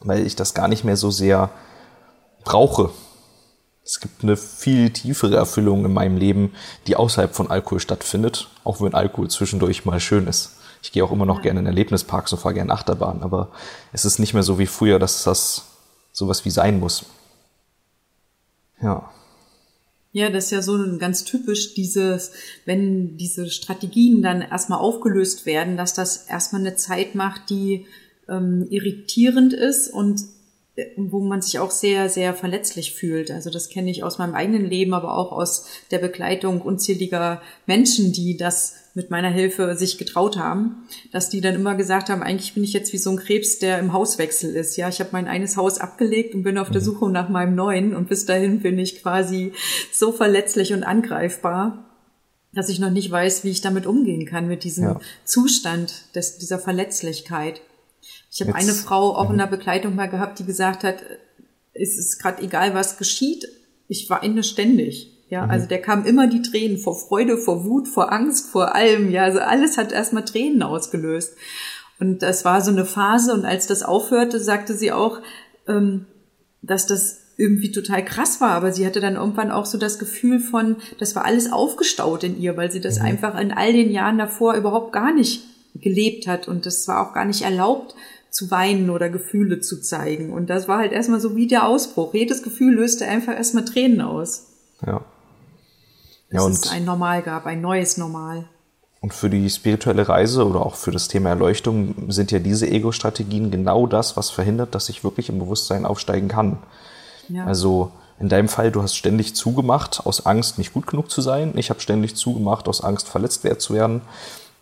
[0.00, 1.50] weil ich das gar nicht mehr so sehr
[2.44, 2.90] brauche.
[3.84, 6.54] Es gibt eine viel tiefere Erfüllung in meinem Leben,
[6.86, 10.52] die außerhalb von Alkohol stattfindet, auch wenn Alkohol zwischendurch mal schön ist.
[10.84, 13.50] Ich gehe auch immer noch gerne in Erlebnisparks und fahre gerne Achterbahn, aber
[13.94, 15.64] es ist nicht mehr so wie früher, dass das
[16.12, 17.06] sowas wie sein muss.
[18.82, 19.10] Ja.
[20.12, 22.32] Ja, das ist ja so ganz typisch dieses,
[22.66, 27.86] wenn diese Strategien dann erstmal aufgelöst werden, dass das erstmal eine Zeit macht, die
[28.28, 30.20] ähm, irritierend ist und
[30.96, 33.30] wo man sich auch sehr, sehr verletzlich fühlt.
[33.30, 38.12] Also das kenne ich aus meinem eigenen Leben, aber auch aus der Begleitung unzähliger Menschen,
[38.12, 42.54] die das mit meiner Hilfe sich getraut haben, dass die dann immer gesagt haben, eigentlich
[42.54, 44.76] bin ich jetzt wie so ein Krebs, der im Hauswechsel ist.
[44.76, 47.94] Ja, ich habe mein eines Haus abgelegt und bin auf der Suche nach meinem neuen
[47.94, 49.52] und bis dahin bin ich quasi
[49.92, 51.84] so verletzlich und angreifbar,
[52.52, 55.00] dass ich noch nicht weiß, wie ich damit umgehen kann mit diesem Ja.
[55.24, 57.60] Zustand des, dieser Verletzlichkeit.
[58.30, 60.96] Ich habe eine Frau auch in der Begleitung mal gehabt, die gesagt hat,
[61.72, 63.46] es ist gerade egal, was geschieht,
[63.88, 65.10] ich weine ständig.
[65.30, 69.10] Ja, also der kam immer die Tränen vor Freude, vor Wut, vor Angst, vor allem.
[69.10, 71.34] Ja, also alles hat erstmal Tränen ausgelöst.
[71.98, 73.32] Und das war so eine Phase.
[73.32, 75.20] Und als das aufhörte, sagte sie auch,
[75.66, 76.06] ähm,
[76.62, 80.38] dass das irgendwie total krass war, aber sie hatte dann irgendwann auch so das Gefühl
[80.38, 84.18] von, das war alles aufgestaut in ihr, weil sie das einfach in all den Jahren
[84.18, 85.42] davor überhaupt gar nicht
[85.74, 87.94] gelebt hat und das war auch gar nicht erlaubt
[88.30, 92.14] zu weinen oder Gefühle zu zeigen und das war halt erstmal so wie der Ausbruch.
[92.14, 94.46] Jedes Gefühl löste einfach erstmal Tränen aus.
[94.86, 95.04] Ja.
[96.30, 98.44] Dass Ja, es ein Normal gab, ein neues Normal.
[99.00, 103.50] und für die spirituelle Reise oder auch für das Thema Erleuchtung sind ja diese Ego-Strategien
[103.50, 106.58] genau das, was verhindert, dass ich wirklich im Bewusstsein aufsteigen kann.
[107.28, 107.44] Ja.
[107.44, 111.52] Also in deinem Fall, du hast ständig zugemacht aus Angst, nicht gut genug zu sein.
[111.56, 114.00] Ich habe ständig zugemacht aus Angst, verletzt werden zu werden.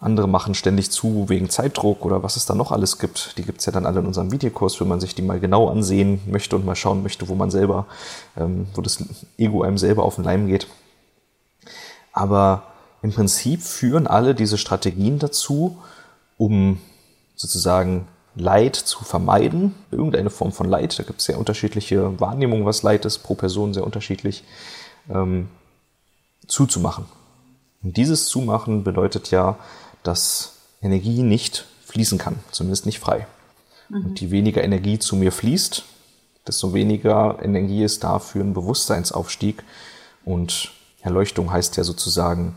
[0.03, 3.39] Andere machen ständig zu wegen Zeitdruck oder was es da noch alles gibt.
[3.39, 6.21] Die gibt's ja dann alle in unserem Videokurs, wenn man sich die mal genau ansehen
[6.27, 7.87] möchte und mal schauen möchte, wo man selber,
[8.37, 8.99] ähm, wo das
[9.39, 10.67] Ego einem selber auf den Leim geht.
[12.13, 12.65] Aber
[13.01, 15.79] im Prinzip führen alle diese Strategien dazu,
[16.37, 16.79] um
[17.37, 20.99] sozusagen Leid zu vermeiden, irgendeine Form von Leid.
[20.99, 24.43] Da gibt es sehr unterschiedliche Wahrnehmungen, was Leid ist, pro Person sehr unterschiedlich,
[25.09, 25.49] ähm,
[26.49, 27.05] zuzumachen.
[27.83, 29.59] Und dieses Zumachen bedeutet ja,
[30.03, 33.27] dass Energie nicht fließen kann, zumindest nicht frei.
[33.91, 35.85] Und je weniger Energie zu mir fließt,
[36.47, 39.63] desto weniger Energie ist da für einen Bewusstseinsaufstieg.
[40.25, 42.57] Und Erleuchtung heißt ja sozusagen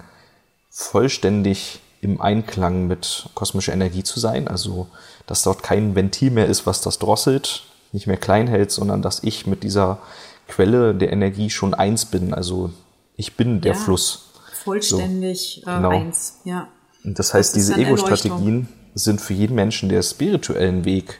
[0.69, 4.47] vollständig im Einklang mit kosmischer Energie zu sein.
[4.47, 4.87] Also,
[5.27, 9.23] dass dort kein Ventil mehr ist, was das drosselt, nicht mehr klein hält, sondern dass
[9.23, 9.99] ich mit dieser
[10.47, 12.33] Quelle der Energie schon eins bin.
[12.33, 12.71] Also,
[13.17, 13.79] ich bin der Ja.
[13.79, 14.31] Fluss.
[14.63, 15.89] Vollständig äh, genau.
[15.89, 16.69] eins, ja.
[17.05, 21.19] Und das heißt, Das diese Ego-Strategien sind für jeden Menschen, der spirituellen Weg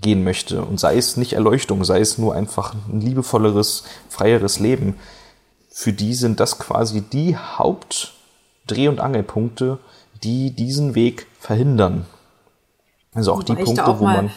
[0.00, 4.96] gehen möchte, und sei es nicht Erleuchtung, sei es nur einfach ein liebevolleres, freieres Leben,
[5.70, 9.78] für die sind das quasi die Hauptdreh- und Angelpunkte,
[10.22, 12.06] die diesen Weg verhindern.
[13.12, 14.30] Also auch die Wobei da Punkte, auch wo mal-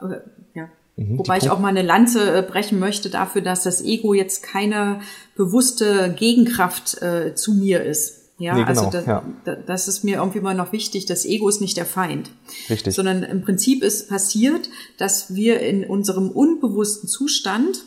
[0.00, 0.20] man.
[0.54, 0.68] Ja.
[0.96, 4.42] Mhm, Wobei ich auch mal eine Lanze äh, brechen möchte dafür, dass das Ego jetzt
[4.42, 5.00] keine
[5.36, 8.15] bewusste Gegenkraft äh, zu mir ist.
[8.38, 9.22] Ja, nee, also genau, also da, ja.
[9.44, 11.06] da, das ist mir irgendwie mal noch wichtig.
[11.06, 12.30] Das Ego ist nicht der Feind.
[12.68, 12.94] Richtig.
[12.94, 14.68] Sondern im Prinzip ist passiert,
[14.98, 17.84] dass wir in unserem unbewussten Zustand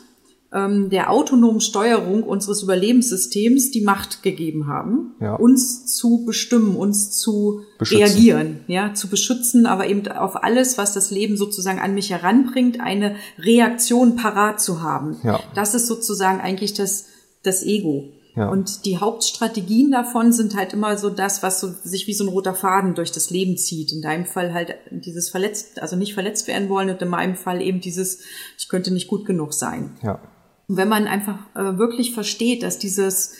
[0.52, 5.34] ähm, der autonomen Steuerung unseres Überlebenssystems die Macht gegeben haben, ja.
[5.36, 8.02] uns zu bestimmen, uns zu beschützen.
[8.02, 12.80] reagieren, ja, zu beschützen, aber eben auf alles, was das Leben sozusagen an mich heranbringt,
[12.80, 15.18] eine Reaktion parat zu haben.
[15.22, 15.38] Ja.
[15.54, 17.06] Das ist sozusagen eigentlich das,
[17.44, 18.08] das Ego.
[18.36, 18.48] Ja.
[18.48, 22.28] Und die Hauptstrategien davon sind halt immer so das, was so, sich wie so ein
[22.28, 23.92] roter Faden durch das Leben zieht.
[23.92, 27.60] In deinem Fall halt dieses verletzt, also nicht verletzt werden wollen und in meinem Fall
[27.60, 28.20] eben dieses,
[28.58, 29.98] ich könnte nicht gut genug sein.
[30.02, 30.20] Ja.
[30.68, 33.32] Und wenn man einfach äh, wirklich versteht, dass dieses,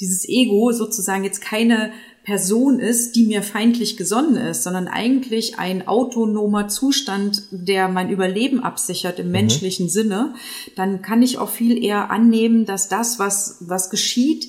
[0.00, 1.92] dieses Ego sozusagen jetzt keine
[2.24, 8.62] Person ist, die mir feindlich gesonnen ist, sondern eigentlich ein autonomer Zustand, der mein Überleben
[8.62, 9.32] absichert im mhm.
[9.32, 10.34] menschlichen Sinne,
[10.76, 14.48] dann kann ich auch viel eher annehmen, dass das, was, was geschieht,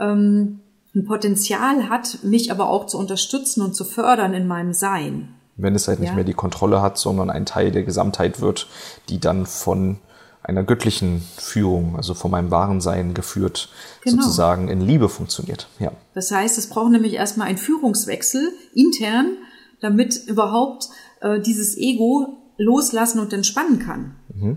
[0.00, 0.60] ähm,
[0.94, 5.28] ein Potenzial hat, mich aber auch zu unterstützen und zu fördern in meinem Sein.
[5.56, 6.14] Wenn es halt nicht ja.
[6.14, 8.66] mehr die Kontrolle hat, sondern ein Teil der Gesamtheit wird,
[9.08, 9.98] die dann von
[10.42, 13.68] einer göttlichen Führung, also von meinem wahren Sein geführt,
[14.02, 14.22] genau.
[14.22, 15.68] sozusagen in Liebe funktioniert.
[15.78, 15.92] Ja.
[16.14, 19.36] Das heißt, es braucht nämlich erstmal einen Führungswechsel intern,
[19.80, 20.88] damit überhaupt
[21.20, 24.16] äh, dieses Ego loslassen und entspannen kann.
[24.34, 24.56] Mhm.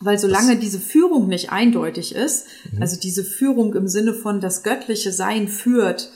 [0.00, 2.82] Weil solange das diese Führung nicht eindeutig ist, mhm.
[2.82, 6.10] also diese Führung im Sinne von das göttliche Sein führt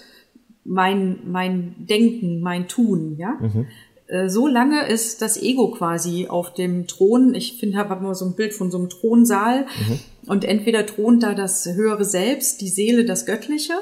[0.64, 3.66] mein, mein Denken, mein Tun, ja, mhm.
[4.10, 7.34] Äh, so lange ist das Ego quasi auf dem Thron.
[7.34, 9.62] Ich finde, habe immer so ein Bild von so einem Thronsaal.
[9.62, 10.00] Mhm.
[10.26, 13.74] Und entweder thront da das höhere Selbst, die Seele, das Göttliche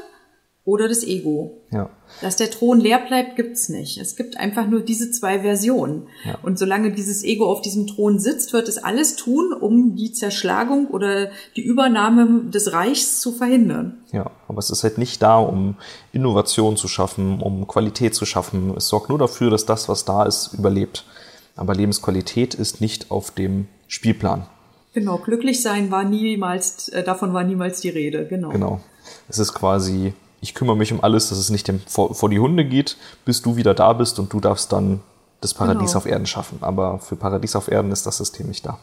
[0.69, 1.63] oder das Ego.
[1.73, 1.89] Ja.
[2.21, 3.97] Dass der Thron leer bleibt, gibt's nicht.
[3.97, 6.09] Es gibt einfach nur diese zwei Versionen.
[6.27, 6.37] Ja.
[6.43, 10.89] Und solange dieses Ego auf diesem Thron sitzt, wird es alles tun, um die Zerschlagung
[10.89, 14.03] oder die Übernahme des Reichs zu verhindern.
[14.13, 15.77] Ja, aber es ist halt nicht da, um
[16.13, 18.75] Innovation zu schaffen, um Qualität zu schaffen.
[18.77, 21.07] Es sorgt nur dafür, dass das, was da ist, überlebt.
[21.57, 24.47] Aber Lebensqualität ist nicht auf dem Spielplan.
[24.93, 28.51] Genau, glücklich sein war niemals, äh, davon war niemals die Rede, genau.
[28.51, 28.81] Genau.
[29.31, 32.39] Es ist quasi ich kümmere mich um alles, dass es nicht dem, vor, vor die
[32.39, 35.01] Hunde geht, bis du wieder da bist und du darfst dann
[35.41, 35.99] das Paradies genau.
[35.99, 36.59] auf Erden schaffen.
[36.61, 38.79] Aber für Paradies auf Erden ist das System nicht da.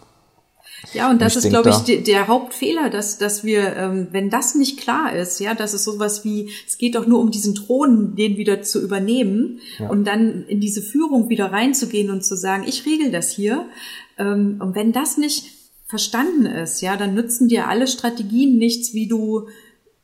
[0.94, 4.30] Ja, und das und ist, glaube ich, da, der Hauptfehler, dass, dass wir, ähm, wenn
[4.30, 7.56] das nicht klar ist, ja, dass es sowas wie, es geht doch nur um diesen
[7.56, 9.90] Thron, den wieder zu übernehmen ja.
[9.90, 13.66] und dann in diese Führung wieder reinzugehen und zu sagen, ich regel das hier.
[14.18, 15.46] Ähm, und wenn das nicht
[15.88, 19.48] verstanden ist, ja, dann nützen dir alle Strategien nichts, wie du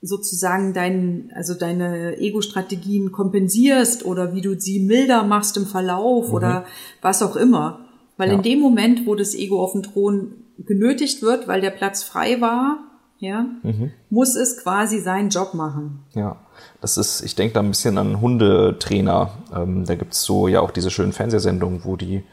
[0.01, 6.33] sozusagen dein, also deine Ego-Strategien kompensierst oder wie du sie milder machst im Verlauf mhm.
[6.33, 6.65] oder
[7.01, 7.85] was auch immer.
[8.17, 8.35] Weil ja.
[8.35, 12.41] in dem Moment, wo das Ego auf dem Thron genötigt wird, weil der Platz frei
[12.41, 12.79] war,
[13.19, 13.91] ja, mhm.
[14.09, 15.99] muss es quasi seinen Job machen.
[16.13, 16.37] Ja,
[16.81, 19.31] das ist, ich denke da ein bisschen an Hundetrainer.
[19.55, 22.23] Ähm, da gibt's so ja auch diese schönen Fernsehsendungen, wo die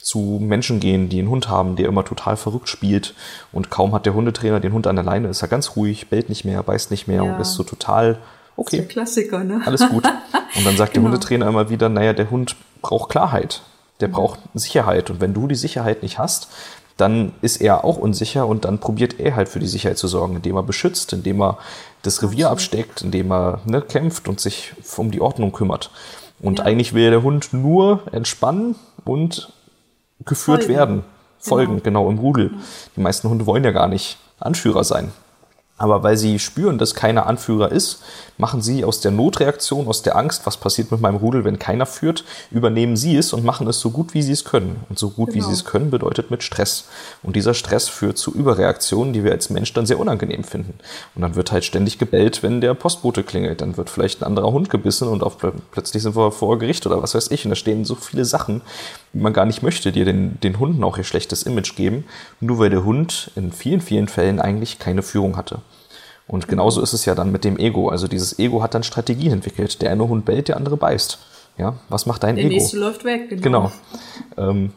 [0.00, 3.14] zu Menschen gehen, die einen Hund haben, der immer total verrückt spielt
[3.52, 6.28] und kaum hat der Hundetrainer den Hund an der Leine, ist er ganz ruhig, bellt
[6.28, 7.34] nicht mehr, beißt nicht mehr ja.
[7.34, 8.18] und ist so total
[8.56, 8.78] okay.
[8.78, 9.60] Das ist der Klassiker, ne?
[9.64, 10.04] Alles gut.
[10.56, 11.04] Und dann sagt genau.
[11.04, 13.62] der Hundetrainer immer wieder, naja, der Hund braucht Klarheit,
[14.00, 14.12] der mhm.
[14.12, 16.48] braucht Sicherheit und wenn du die Sicherheit nicht hast,
[16.96, 20.36] dann ist er auch unsicher und dann probiert er halt für die Sicherheit zu sorgen,
[20.36, 21.58] indem er beschützt, indem er
[22.02, 25.90] das Revier absteckt, indem er ne, kämpft und sich um die Ordnung kümmert.
[26.40, 26.64] Und ja.
[26.64, 29.52] eigentlich will der Hund nur entspannen und
[30.24, 30.74] geführt Folgen.
[30.74, 31.04] werden.
[31.38, 32.04] Folgen, genau.
[32.04, 32.50] genau, im Rudel.
[32.96, 35.10] Die meisten Hunde wollen ja gar nicht Anführer sein.
[35.80, 38.02] Aber weil sie spüren, dass keiner Anführer ist,
[38.36, 41.86] machen sie aus der Notreaktion, aus der Angst, was passiert mit meinem Rudel, wenn keiner
[41.86, 44.84] führt, übernehmen sie es und machen es so gut, wie sie es können.
[44.90, 45.38] Und so gut, genau.
[45.38, 46.88] wie sie es können, bedeutet mit Stress.
[47.22, 50.74] Und dieser Stress führt zu Überreaktionen, die wir als Mensch dann sehr unangenehm finden.
[51.14, 53.62] Und dann wird halt ständig gebellt, wenn der Postbote klingelt.
[53.62, 55.38] Dann wird vielleicht ein anderer Hund gebissen und auf,
[55.70, 57.46] plötzlich sind wir vor Gericht oder was weiß ich.
[57.46, 58.60] Und da stehen so viele Sachen,
[59.12, 62.04] man gar nicht möchte, die den, den Hunden auch ihr schlechtes Image geben,
[62.40, 65.60] nur weil der Hund in vielen, vielen Fällen eigentlich keine Führung hatte.
[66.26, 67.88] Und genauso ist es ja dann mit dem Ego.
[67.88, 69.82] Also dieses Ego hat dann Strategien entwickelt.
[69.82, 71.18] Der eine Hund bellt, der andere beißt.
[71.58, 72.50] Ja, was macht dein der Ego?
[72.50, 73.72] Der nächste läuft weg, genau.
[74.36, 74.50] genau.
[74.50, 74.72] Ähm,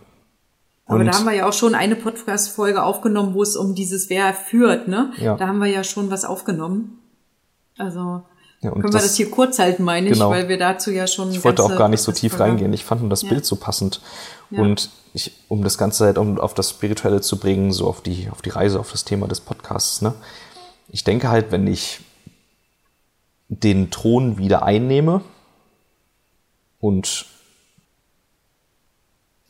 [0.86, 4.34] aber da haben wir ja auch schon eine Podcast-Folge aufgenommen, wo es um dieses Wer
[4.34, 5.12] führt, ne?
[5.18, 5.36] Ja.
[5.38, 7.00] Da haben wir ja schon was aufgenommen.
[7.78, 8.24] Also
[8.64, 10.30] ja, können das, wir das hier kurz halten, meine ich, genau.
[10.30, 11.32] weil wir dazu ja schon.
[11.32, 12.74] Ich wollte auch gar nicht so tief reingehen.
[12.74, 13.30] Ich fand nur das ja.
[13.30, 14.02] Bild so passend.
[14.50, 14.62] Ja.
[14.62, 18.30] Und ich, um das Ganze halt um auf das Spirituelle zu bringen, so auf die,
[18.32, 20.14] auf die Reise, auf das Thema des Podcasts, ne?
[20.90, 22.00] ich denke halt, wenn ich
[23.50, 25.22] den Thron wieder einnehme
[26.80, 27.26] und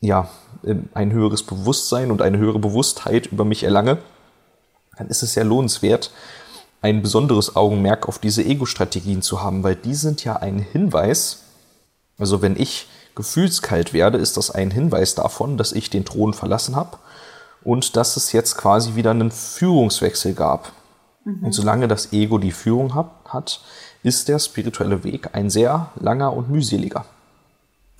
[0.00, 0.28] ja,
[0.64, 3.98] ähm, ein höheres Bewusstsein und eine höhere Bewusstheit über mich erlange,
[4.96, 6.10] dann ist es ja lohnenswert,
[6.84, 11.44] ein besonderes Augenmerk auf diese Ego-Strategien zu haben, weil die sind ja ein Hinweis,
[12.18, 16.76] also wenn ich gefühlskalt werde, ist das ein Hinweis davon, dass ich den Thron verlassen
[16.76, 16.98] habe
[17.62, 20.72] und dass es jetzt quasi wieder einen Führungswechsel gab.
[21.24, 21.44] Mhm.
[21.46, 23.62] Und solange das Ego die Führung hat,
[24.02, 27.06] ist der spirituelle Weg ein sehr langer und mühseliger.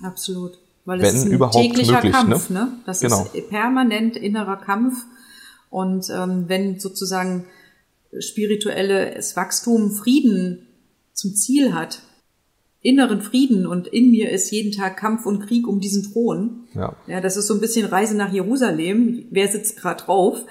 [0.03, 0.59] Absolut.
[0.85, 2.59] Weil Wenn es ist ein überhaupt täglicher möglich, Kampf, ne?
[2.59, 2.67] ne?
[2.85, 3.27] Das Genau.
[3.33, 5.05] ist permanent innerer Kampf.
[5.71, 7.45] Und ähm, wenn sozusagen
[8.19, 10.67] spirituelles Wachstum Frieden
[11.13, 12.01] zum Ziel hat,
[12.85, 16.67] inneren Frieden und in mir ist jeden Tag Kampf und Krieg um diesen Thron.
[16.75, 16.95] Ja.
[17.07, 19.25] Ja, das ist so ein bisschen Reise nach Jerusalem.
[19.31, 20.45] Wer sitzt gerade drauf?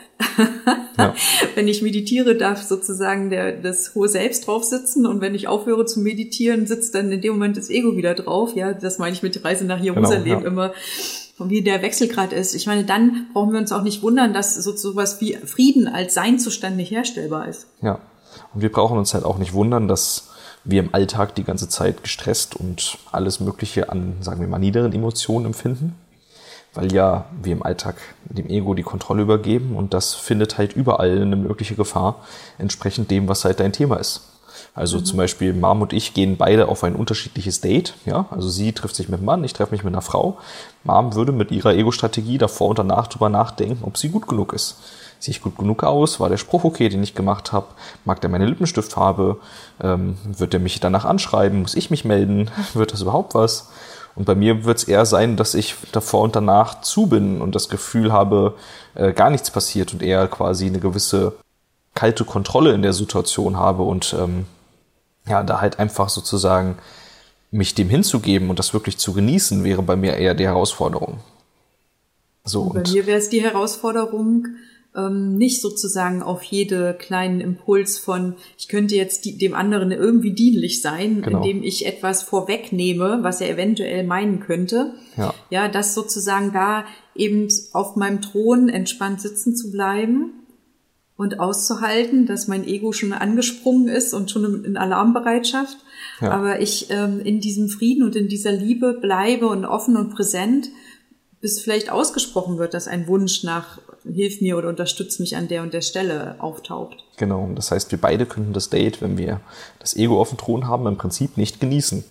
[0.99, 1.15] Ja.
[1.55, 5.87] Wenn ich meditiere, darf sozusagen der, das hohe Selbst drauf sitzen und wenn ich aufhöre
[5.87, 8.57] zu meditieren, sitzt dann in dem Moment das Ego wieder drauf.
[8.57, 10.47] Ja, das meine ich mit Reise nach Jerusalem Genau, ja.
[10.47, 10.73] immer,
[11.39, 12.55] wie der Wechselgrad ist.
[12.55, 16.15] Ich meine, dann brauchen wir uns auch nicht wundern, dass so sowas wie Frieden als
[16.15, 17.67] Seinzustand nicht herstellbar ist.
[17.83, 17.99] Ja.
[18.53, 20.29] Und wir brauchen uns halt auch nicht wundern, dass
[20.65, 24.93] wir im Alltag die ganze Zeit gestresst und alles Mögliche an, sagen wir mal, niederen
[24.93, 25.95] Emotionen empfinden.
[26.73, 31.21] Weil ja wir im Alltag dem Ego die Kontrolle übergeben und das findet halt überall
[31.23, 32.25] eine mögliche Gefahr,
[32.59, 34.23] entsprechend dem, was halt dein Thema ist.
[34.75, 37.95] Also zum Beispiel Mom und ich gehen beide auf ein unterschiedliches Date.
[38.07, 40.39] Ja, also sie trifft sich mit einem Mann, ich treffe mich mit einer Frau.
[40.83, 44.79] Mom würde mit ihrer Ego-Strategie davor und danach drüber nachdenken, ob sie gut genug ist.
[45.21, 46.19] Sehe ich gut genug aus?
[46.19, 47.69] War der Spruch okay, den ich gemacht habe?
[48.05, 49.39] Mag der meine Lippenstiftfarbe?
[49.81, 51.63] Ähm, wird der mich danach anschreiben?
[51.63, 52.51] Muss ich mich melden?
[52.75, 53.71] Wird das überhaupt was?
[54.17, 57.55] Und bei mir wird es eher sein, dass ich davor und danach zu bin und
[57.55, 58.55] das Gefühl habe,
[58.95, 61.33] äh, gar nichts passiert und eher quasi eine gewisse
[61.95, 64.47] kalte Kontrolle in der Situation habe und ähm,
[65.27, 66.77] ja, da halt einfach sozusagen
[67.51, 71.21] mich dem hinzugeben und das wirklich zu genießen, wäre bei mir eher die Herausforderung.
[72.45, 74.49] So, Bei und mir wäre es die Herausforderung,
[74.95, 80.33] ähm, nicht sozusagen auf jede kleinen Impuls von, ich könnte jetzt die, dem anderen irgendwie
[80.33, 81.39] dienlich sein, Genau.
[81.39, 84.93] indem ich etwas vorwegnehme, was er eventuell meinen könnte.
[85.17, 85.33] Ja.
[85.49, 86.85] ja, das sozusagen da
[87.15, 90.33] eben auf meinem Thron entspannt sitzen zu bleiben
[91.17, 95.77] und auszuhalten, dass mein Ego schon angesprungen ist und schon in Alarmbereitschaft.
[96.21, 96.33] Ja.
[96.33, 100.71] Aber ich ähm, in diesem Frieden und in dieser Liebe bleibe und offen und präsent,
[101.41, 105.63] bis vielleicht ausgesprochen wird, dass ein Wunsch nach Hilf mir oder unterstütz mich an der
[105.63, 106.97] und der Stelle auftaucht.
[107.17, 109.41] Genau, das heißt, wir beide könnten das Date, wenn wir
[109.79, 112.05] das Ego auf dem Thron haben, im Prinzip nicht genießen.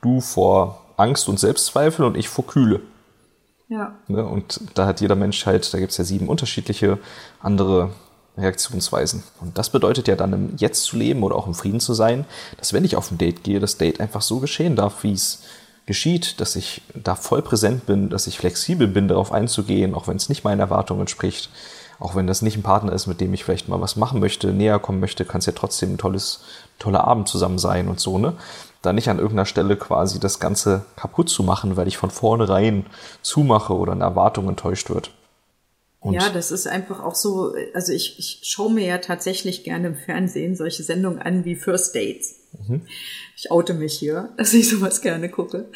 [0.00, 2.80] Du vor Angst und Selbstzweifel und ich vor Kühle.
[3.68, 3.94] Ja.
[4.08, 4.24] Ne?
[4.24, 6.98] Und da hat jeder Mensch halt, da gibt es ja sieben unterschiedliche
[7.40, 7.90] andere
[8.38, 9.22] Reaktionsweisen.
[9.40, 12.24] Und das bedeutet ja dann im Jetzt zu leben oder auch im Frieden zu sein,
[12.56, 15.42] dass wenn ich auf ein Date gehe, das Date einfach so geschehen darf, wie es
[15.86, 20.16] geschieht, dass ich da voll präsent bin, dass ich flexibel bin, darauf einzugehen, auch wenn
[20.16, 21.50] es nicht meinen Erwartungen entspricht.
[21.98, 24.52] Auch wenn das nicht ein Partner ist, mit dem ich vielleicht mal was machen möchte,
[24.52, 26.42] näher kommen möchte, kann es ja trotzdem ein tolles,
[26.78, 28.34] toller Abend zusammen sein und so, ne?
[28.82, 32.86] Da nicht an irgendeiner Stelle quasi das Ganze kaputt zu machen, weil ich von vornherein
[33.22, 35.10] zumache oder eine Erwartung enttäuscht wird.
[36.00, 39.88] Und ja, das ist einfach auch so, also ich, ich schaue mir ja tatsächlich gerne
[39.88, 42.36] im Fernsehen solche Sendungen an wie First Dates.
[43.36, 45.68] Ich oute mich hier, dass ich sowas gerne gucke.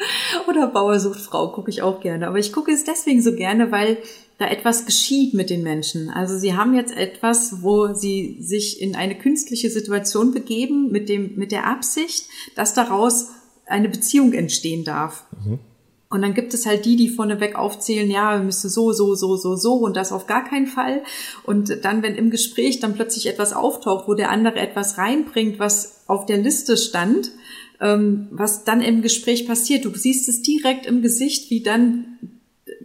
[0.47, 2.27] Oder Bauer sucht Frau gucke ich auch gerne.
[2.27, 3.97] Aber ich gucke es deswegen so gerne, weil
[4.37, 6.09] da etwas geschieht mit den Menschen.
[6.09, 11.35] Also sie haben jetzt etwas, wo sie sich in eine künstliche Situation begeben mit dem,
[11.35, 13.27] mit der Absicht, dass daraus
[13.65, 15.25] eine Beziehung entstehen darf.
[16.13, 19.35] Und dann gibt es halt die, die vorneweg aufzählen, ja, wir müssen so, so, so,
[19.35, 21.01] so, so und das auf gar keinen Fall.
[21.43, 26.03] Und dann, wenn im Gespräch dann plötzlich etwas auftaucht, wo der andere etwas reinbringt, was
[26.05, 27.31] auf der Liste stand,
[27.81, 32.19] ähm, was dann im Gespräch passiert, du siehst es direkt im Gesicht, wie dann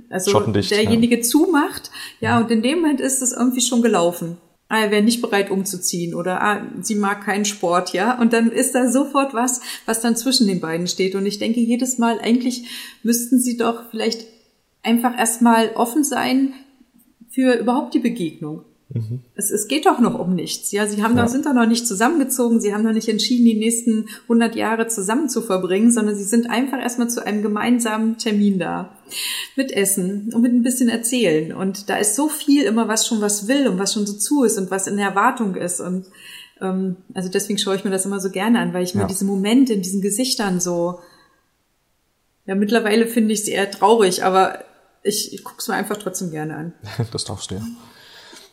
[0.09, 4.39] also Schottendicht, derjenige zumacht, ja, und in dem Moment ist es irgendwie schon gelaufen.
[4.71, 8.21] Ah, er wäre nicht bereit umzuziehen oder ah, sie mag keinen Sport, ja.
[8.21, 11.15] Und dann ist da sofort was, was dann zwischen den beiden steht.
[11.15, 12.69] Und ich denke jedes Mal, eigentlich
[13.03, 14.27] müssten sie doch vielleicht
[14.83, 16.53] einfach erstmal offen sein
[17.31, 18.65] für überhaupt die Begegnung.
[19.35, 20.73] Es, es geht doch noch um nichts.
[20.73, 21.25] Ja, sie haben Ja.
[21.25, 24.87] doch, sind doch noch nicht zusammengezogen, sie haben noch nicht entschieden, die nächsten 100 Jahre
[24.89, 28.98] zusammen zu verbringen, sondern sie sind einfach erstmal zu einem gemeinsamen Termin da.
[29.57, 31.53] Mit Essen und mit ein bisschen erzählen.
[31.53, 34.45] Und da ist so viel immer, was schon was will und was schon so zu
[34.45, 35.81] ist und was in der Erwartung ist.
[35.81, 36.07] Und
[36.61, 39.01] ähm, also deswegen schaue ich mir das immer so gerne an, weil ich Ja.
[39.03, 41.01] mir diese Momente in diesen Gesichtern so,
[42.47, 44.65] ja, mittlerweile finde ich sie eher traurig, aber
[45.03, 46.73] ich, ich gucke es mir einfach trotzdem gerne an.
[47.13, 47.63] Das darfst du ja.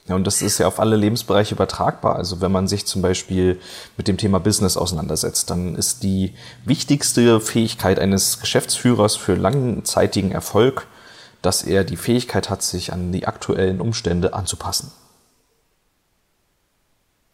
[0.08, 2.16] Ja, und das ist ja auf alle Lebensbereiche übertragbar.
[2.16, 3.60] Also wenn man sich zum Beispiel
[3.98, 6.34] mit dem Thema Business auseinandersetzt, dann ist die
[6.64, 10.86] wichtigste Fähigkeit eines Geschäftsführers für langzeitigen Erfolg,
[11.42, 14.92] dass er die Fähigkeit hat, sich an die aktuellen Umstände anzupassen.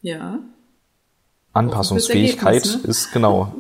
[0.02, 0.40] Ja.
[1.54, 2.88] Anpassungsfähigkeit ne?
[2.88, 3.54] ist genau,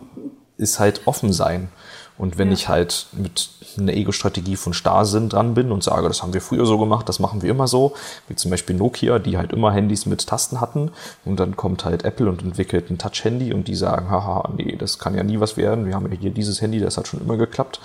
[0.57, 1.69] ist halt offen sein.
[2.17, 2.53] Und wenn ja.
[2.53, 6.65] ich halt mit einer Ego-Strategie von Starrsinn dran bin und sage, das haben wir früher
[6.65, 7.93] so gemacht, das machen wir immer so,
[8.27, 10.91] wie zum Beispiel Nokia, die halt immer Handys mit Tasten hatten
[11.25, 14.99] und dann kommt halt Apple und entwickelt ein Touch-Handy und die sagen, haha, nee, das
[14.99, 17.37] kann ja nie was werden, wir haben ja hier dieses Handy, das hat schon immer
[17.37, 17.79] geklappt,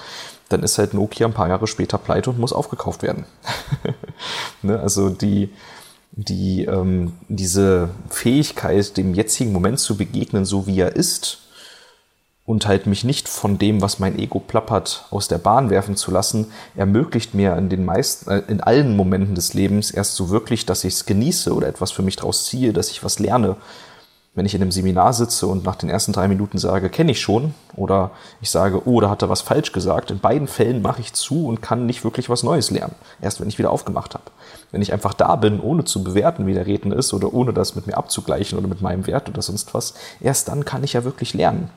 [0.49, 3.24] dann ist halt Nokia ein paar Jahre später pleite und muss aufgekauft werden.
[4.62, 4.78] ne?
[4.78, 5.51] Also die,
[6.12, 11.45] die, ähm, diese Fähigkeit, dem jetzigen Moment zu begegnen, so wie er ist,
[12.47, 16.12] und halt mich nicht von dem, was mein Ego plappert, aus der Bahn werfen zu
[16.12, 20.64] lassen, ermöglicht mir in den meisten, äh, in allen Momenten des Lebens erst so wirklich,
[20.64, 23.57] dass ich es genieße oder etwas für mich draus ziehe, dass ich was lerne.
[24.36, 27.20] Wenn ich in einem Seminar sitze und nach den ersten drei Minuten sage, kenne ich
[27.20, 28.11] schon, oder
[28.42, 31.47] ich sage, oh, da hat er was falsch gesagt, in beiden Fällen mache ich zu
[31.47, 32.94] und kann nicht wirklich was Neues lernen.
[33.22, 34.24] Erst wenn ich wieder aufgemacht habe.
[34.72, 37.76] Wenn ich einfach da bin, ohne zu bewerten, wie der Redner ist, oder ohne das
[37.76, 41.03] mit mir abzugleichen oder mit meinem Wert oder sonst was, erst dann kann ich ja
[41.03, 41.70] wirklich lernen.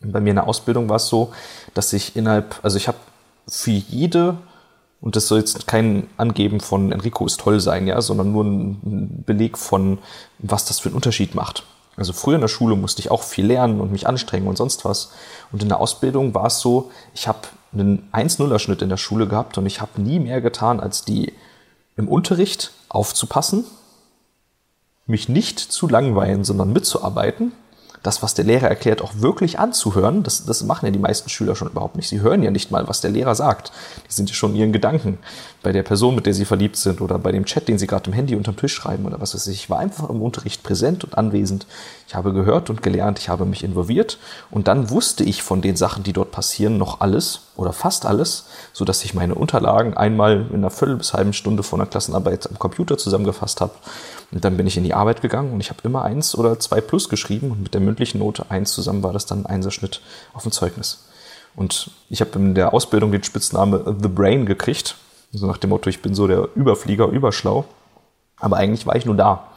[0.00, 1.32] Bei mir in der Ausbildung war es so,
[1.74, 2.98] dass ich innerhalb, also ich habe
[3.46, 4.38] für jede,
[5.00, 9.22] und das soll jetzt kein Angeben von Enrico ist toll sein, ja, sondern nur ein
[9.26, 9.98] Beleg von,
[10.38, 11.64] was das für einen Unterschied macht.
[11.96, 14.84] Also früher in der Schule musste ich auch viel lernen und mich anstrengen und sonst
[14.84, 15.12] was.
[15.52, 17.40] Und in der Ausbildung war es so, ich habe
[17.72, 21.34] einen 1-0er-Schnitt in der Schule gehabt und ich habe nie mehr getan, als die
[21.96, 23.64] im Unterricht aufzupassen,
[25.06, 27.52] mich nicht zu langweilen, sondern mitzuarbeiten
[28.02, 30.22] das, was der Lehrer erklärt, auch wirklich anzuhören.
[30.22, 32.08] Das, das machen ja die meisten Schüler schon überhaupt nicht.
[32.08, 33.72] Sie hören ja nicht mal, was der Lehrer sagt.
[34.08, 35.18] Die sind ja schon in ihren Gedanken
[35.62, 38.08] bei der Person, mit der sie verliebt sind oder bei dem Chat, den sie gerade
[38.08, 39.64] im Handy unterm Tisch schreiben oder was weiß ich.
[39.64, 41.66] Ich war einfach im Unterricht präsent und anwesend.
[42.08, 44.18] Ich habe gehört und gelernt, ich habe mich involviert
[44.50, 48.46] und dann wusste ich von den Sachen, die dort passieren, noch alles oder fast alles,
[48.72, 52.48] so dass ich meine Unterlagen einmal in einer Viertel bis halben Stunde vor einer Klassenarbeit
[52.48, 53.72] am Computer zusammengefasst habe
[54.32, 56.80] und dann bin ich in die Arbeit gegangen und ich habe immer eins oder zwei
[56.80, 60.00] plus geschrieben und mit der mündlichen Note eins zusammen war das dann ein Einserschnitt
[60.32, 61.04] auf dem Zeugnis.
[61.56, 64.94] Und ich habe in der Ausbildung den Spitzname The Brain gekriegt.
[65.32, 67.64] So nach dem Motto, ich bin so der Überflieger, überschlau.
[68.36, 69.48] Aber eigentlich war ich nur da.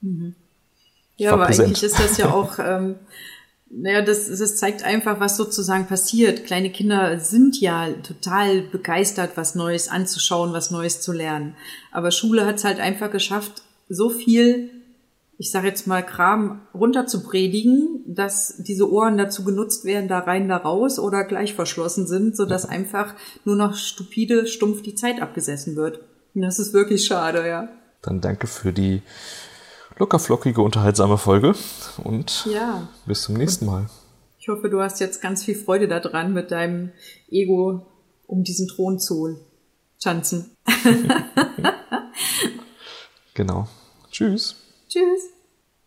[0.00, 0.34] Mhm.
[1.16, 1.68] Ja, aber präsent.
[1.68, 2.96] eigentlich ist das ja auch, ähm,
[3.70, 6.44] naja, das, das zeigt einfach, was sozusagen passiert.
[6.46, 11.54] Kleine Kinder sind ja total begeistert, was Neues anzuschauen, was Neues zu lernen.
[11.92, 14.70] Aber Schule hat es halt einfach geschafft, so viel,
[15.38, 20.18] ich sage jetzt mal, Kram runter zu predigen, dass diese Ohren dazu genutzt werden, da
[20.18, 23.14] rein, da raus oder gleich verschlossen sind, so dass einfach
[23.44, 26.00] nur noch stupide, stumpf die Zeit abgesessen wird.
[26.34, 27.68] Und das ist wirklich schade, ja.
[28.02, 29.02] Dann danke für die
[29.96, 31.54] lockerflockige, unterhaltsame Folge
[32.02, 32.88] und ja.
[33.06, 33.86] bis zum nächsten Mal.
[34.40, 36.90] Ich hoffe, du hast jetzt ganz viel Freude daran, mit deinem
[37.30, 37.86] Ego
[38.26, 39.38] um diesen Thron zu
[40.00, 40.56] tanzen.
[43.34, 43.68] genau.
[44.10, 44.56] Tschüss.
[44.88, 45.37] Tschüss.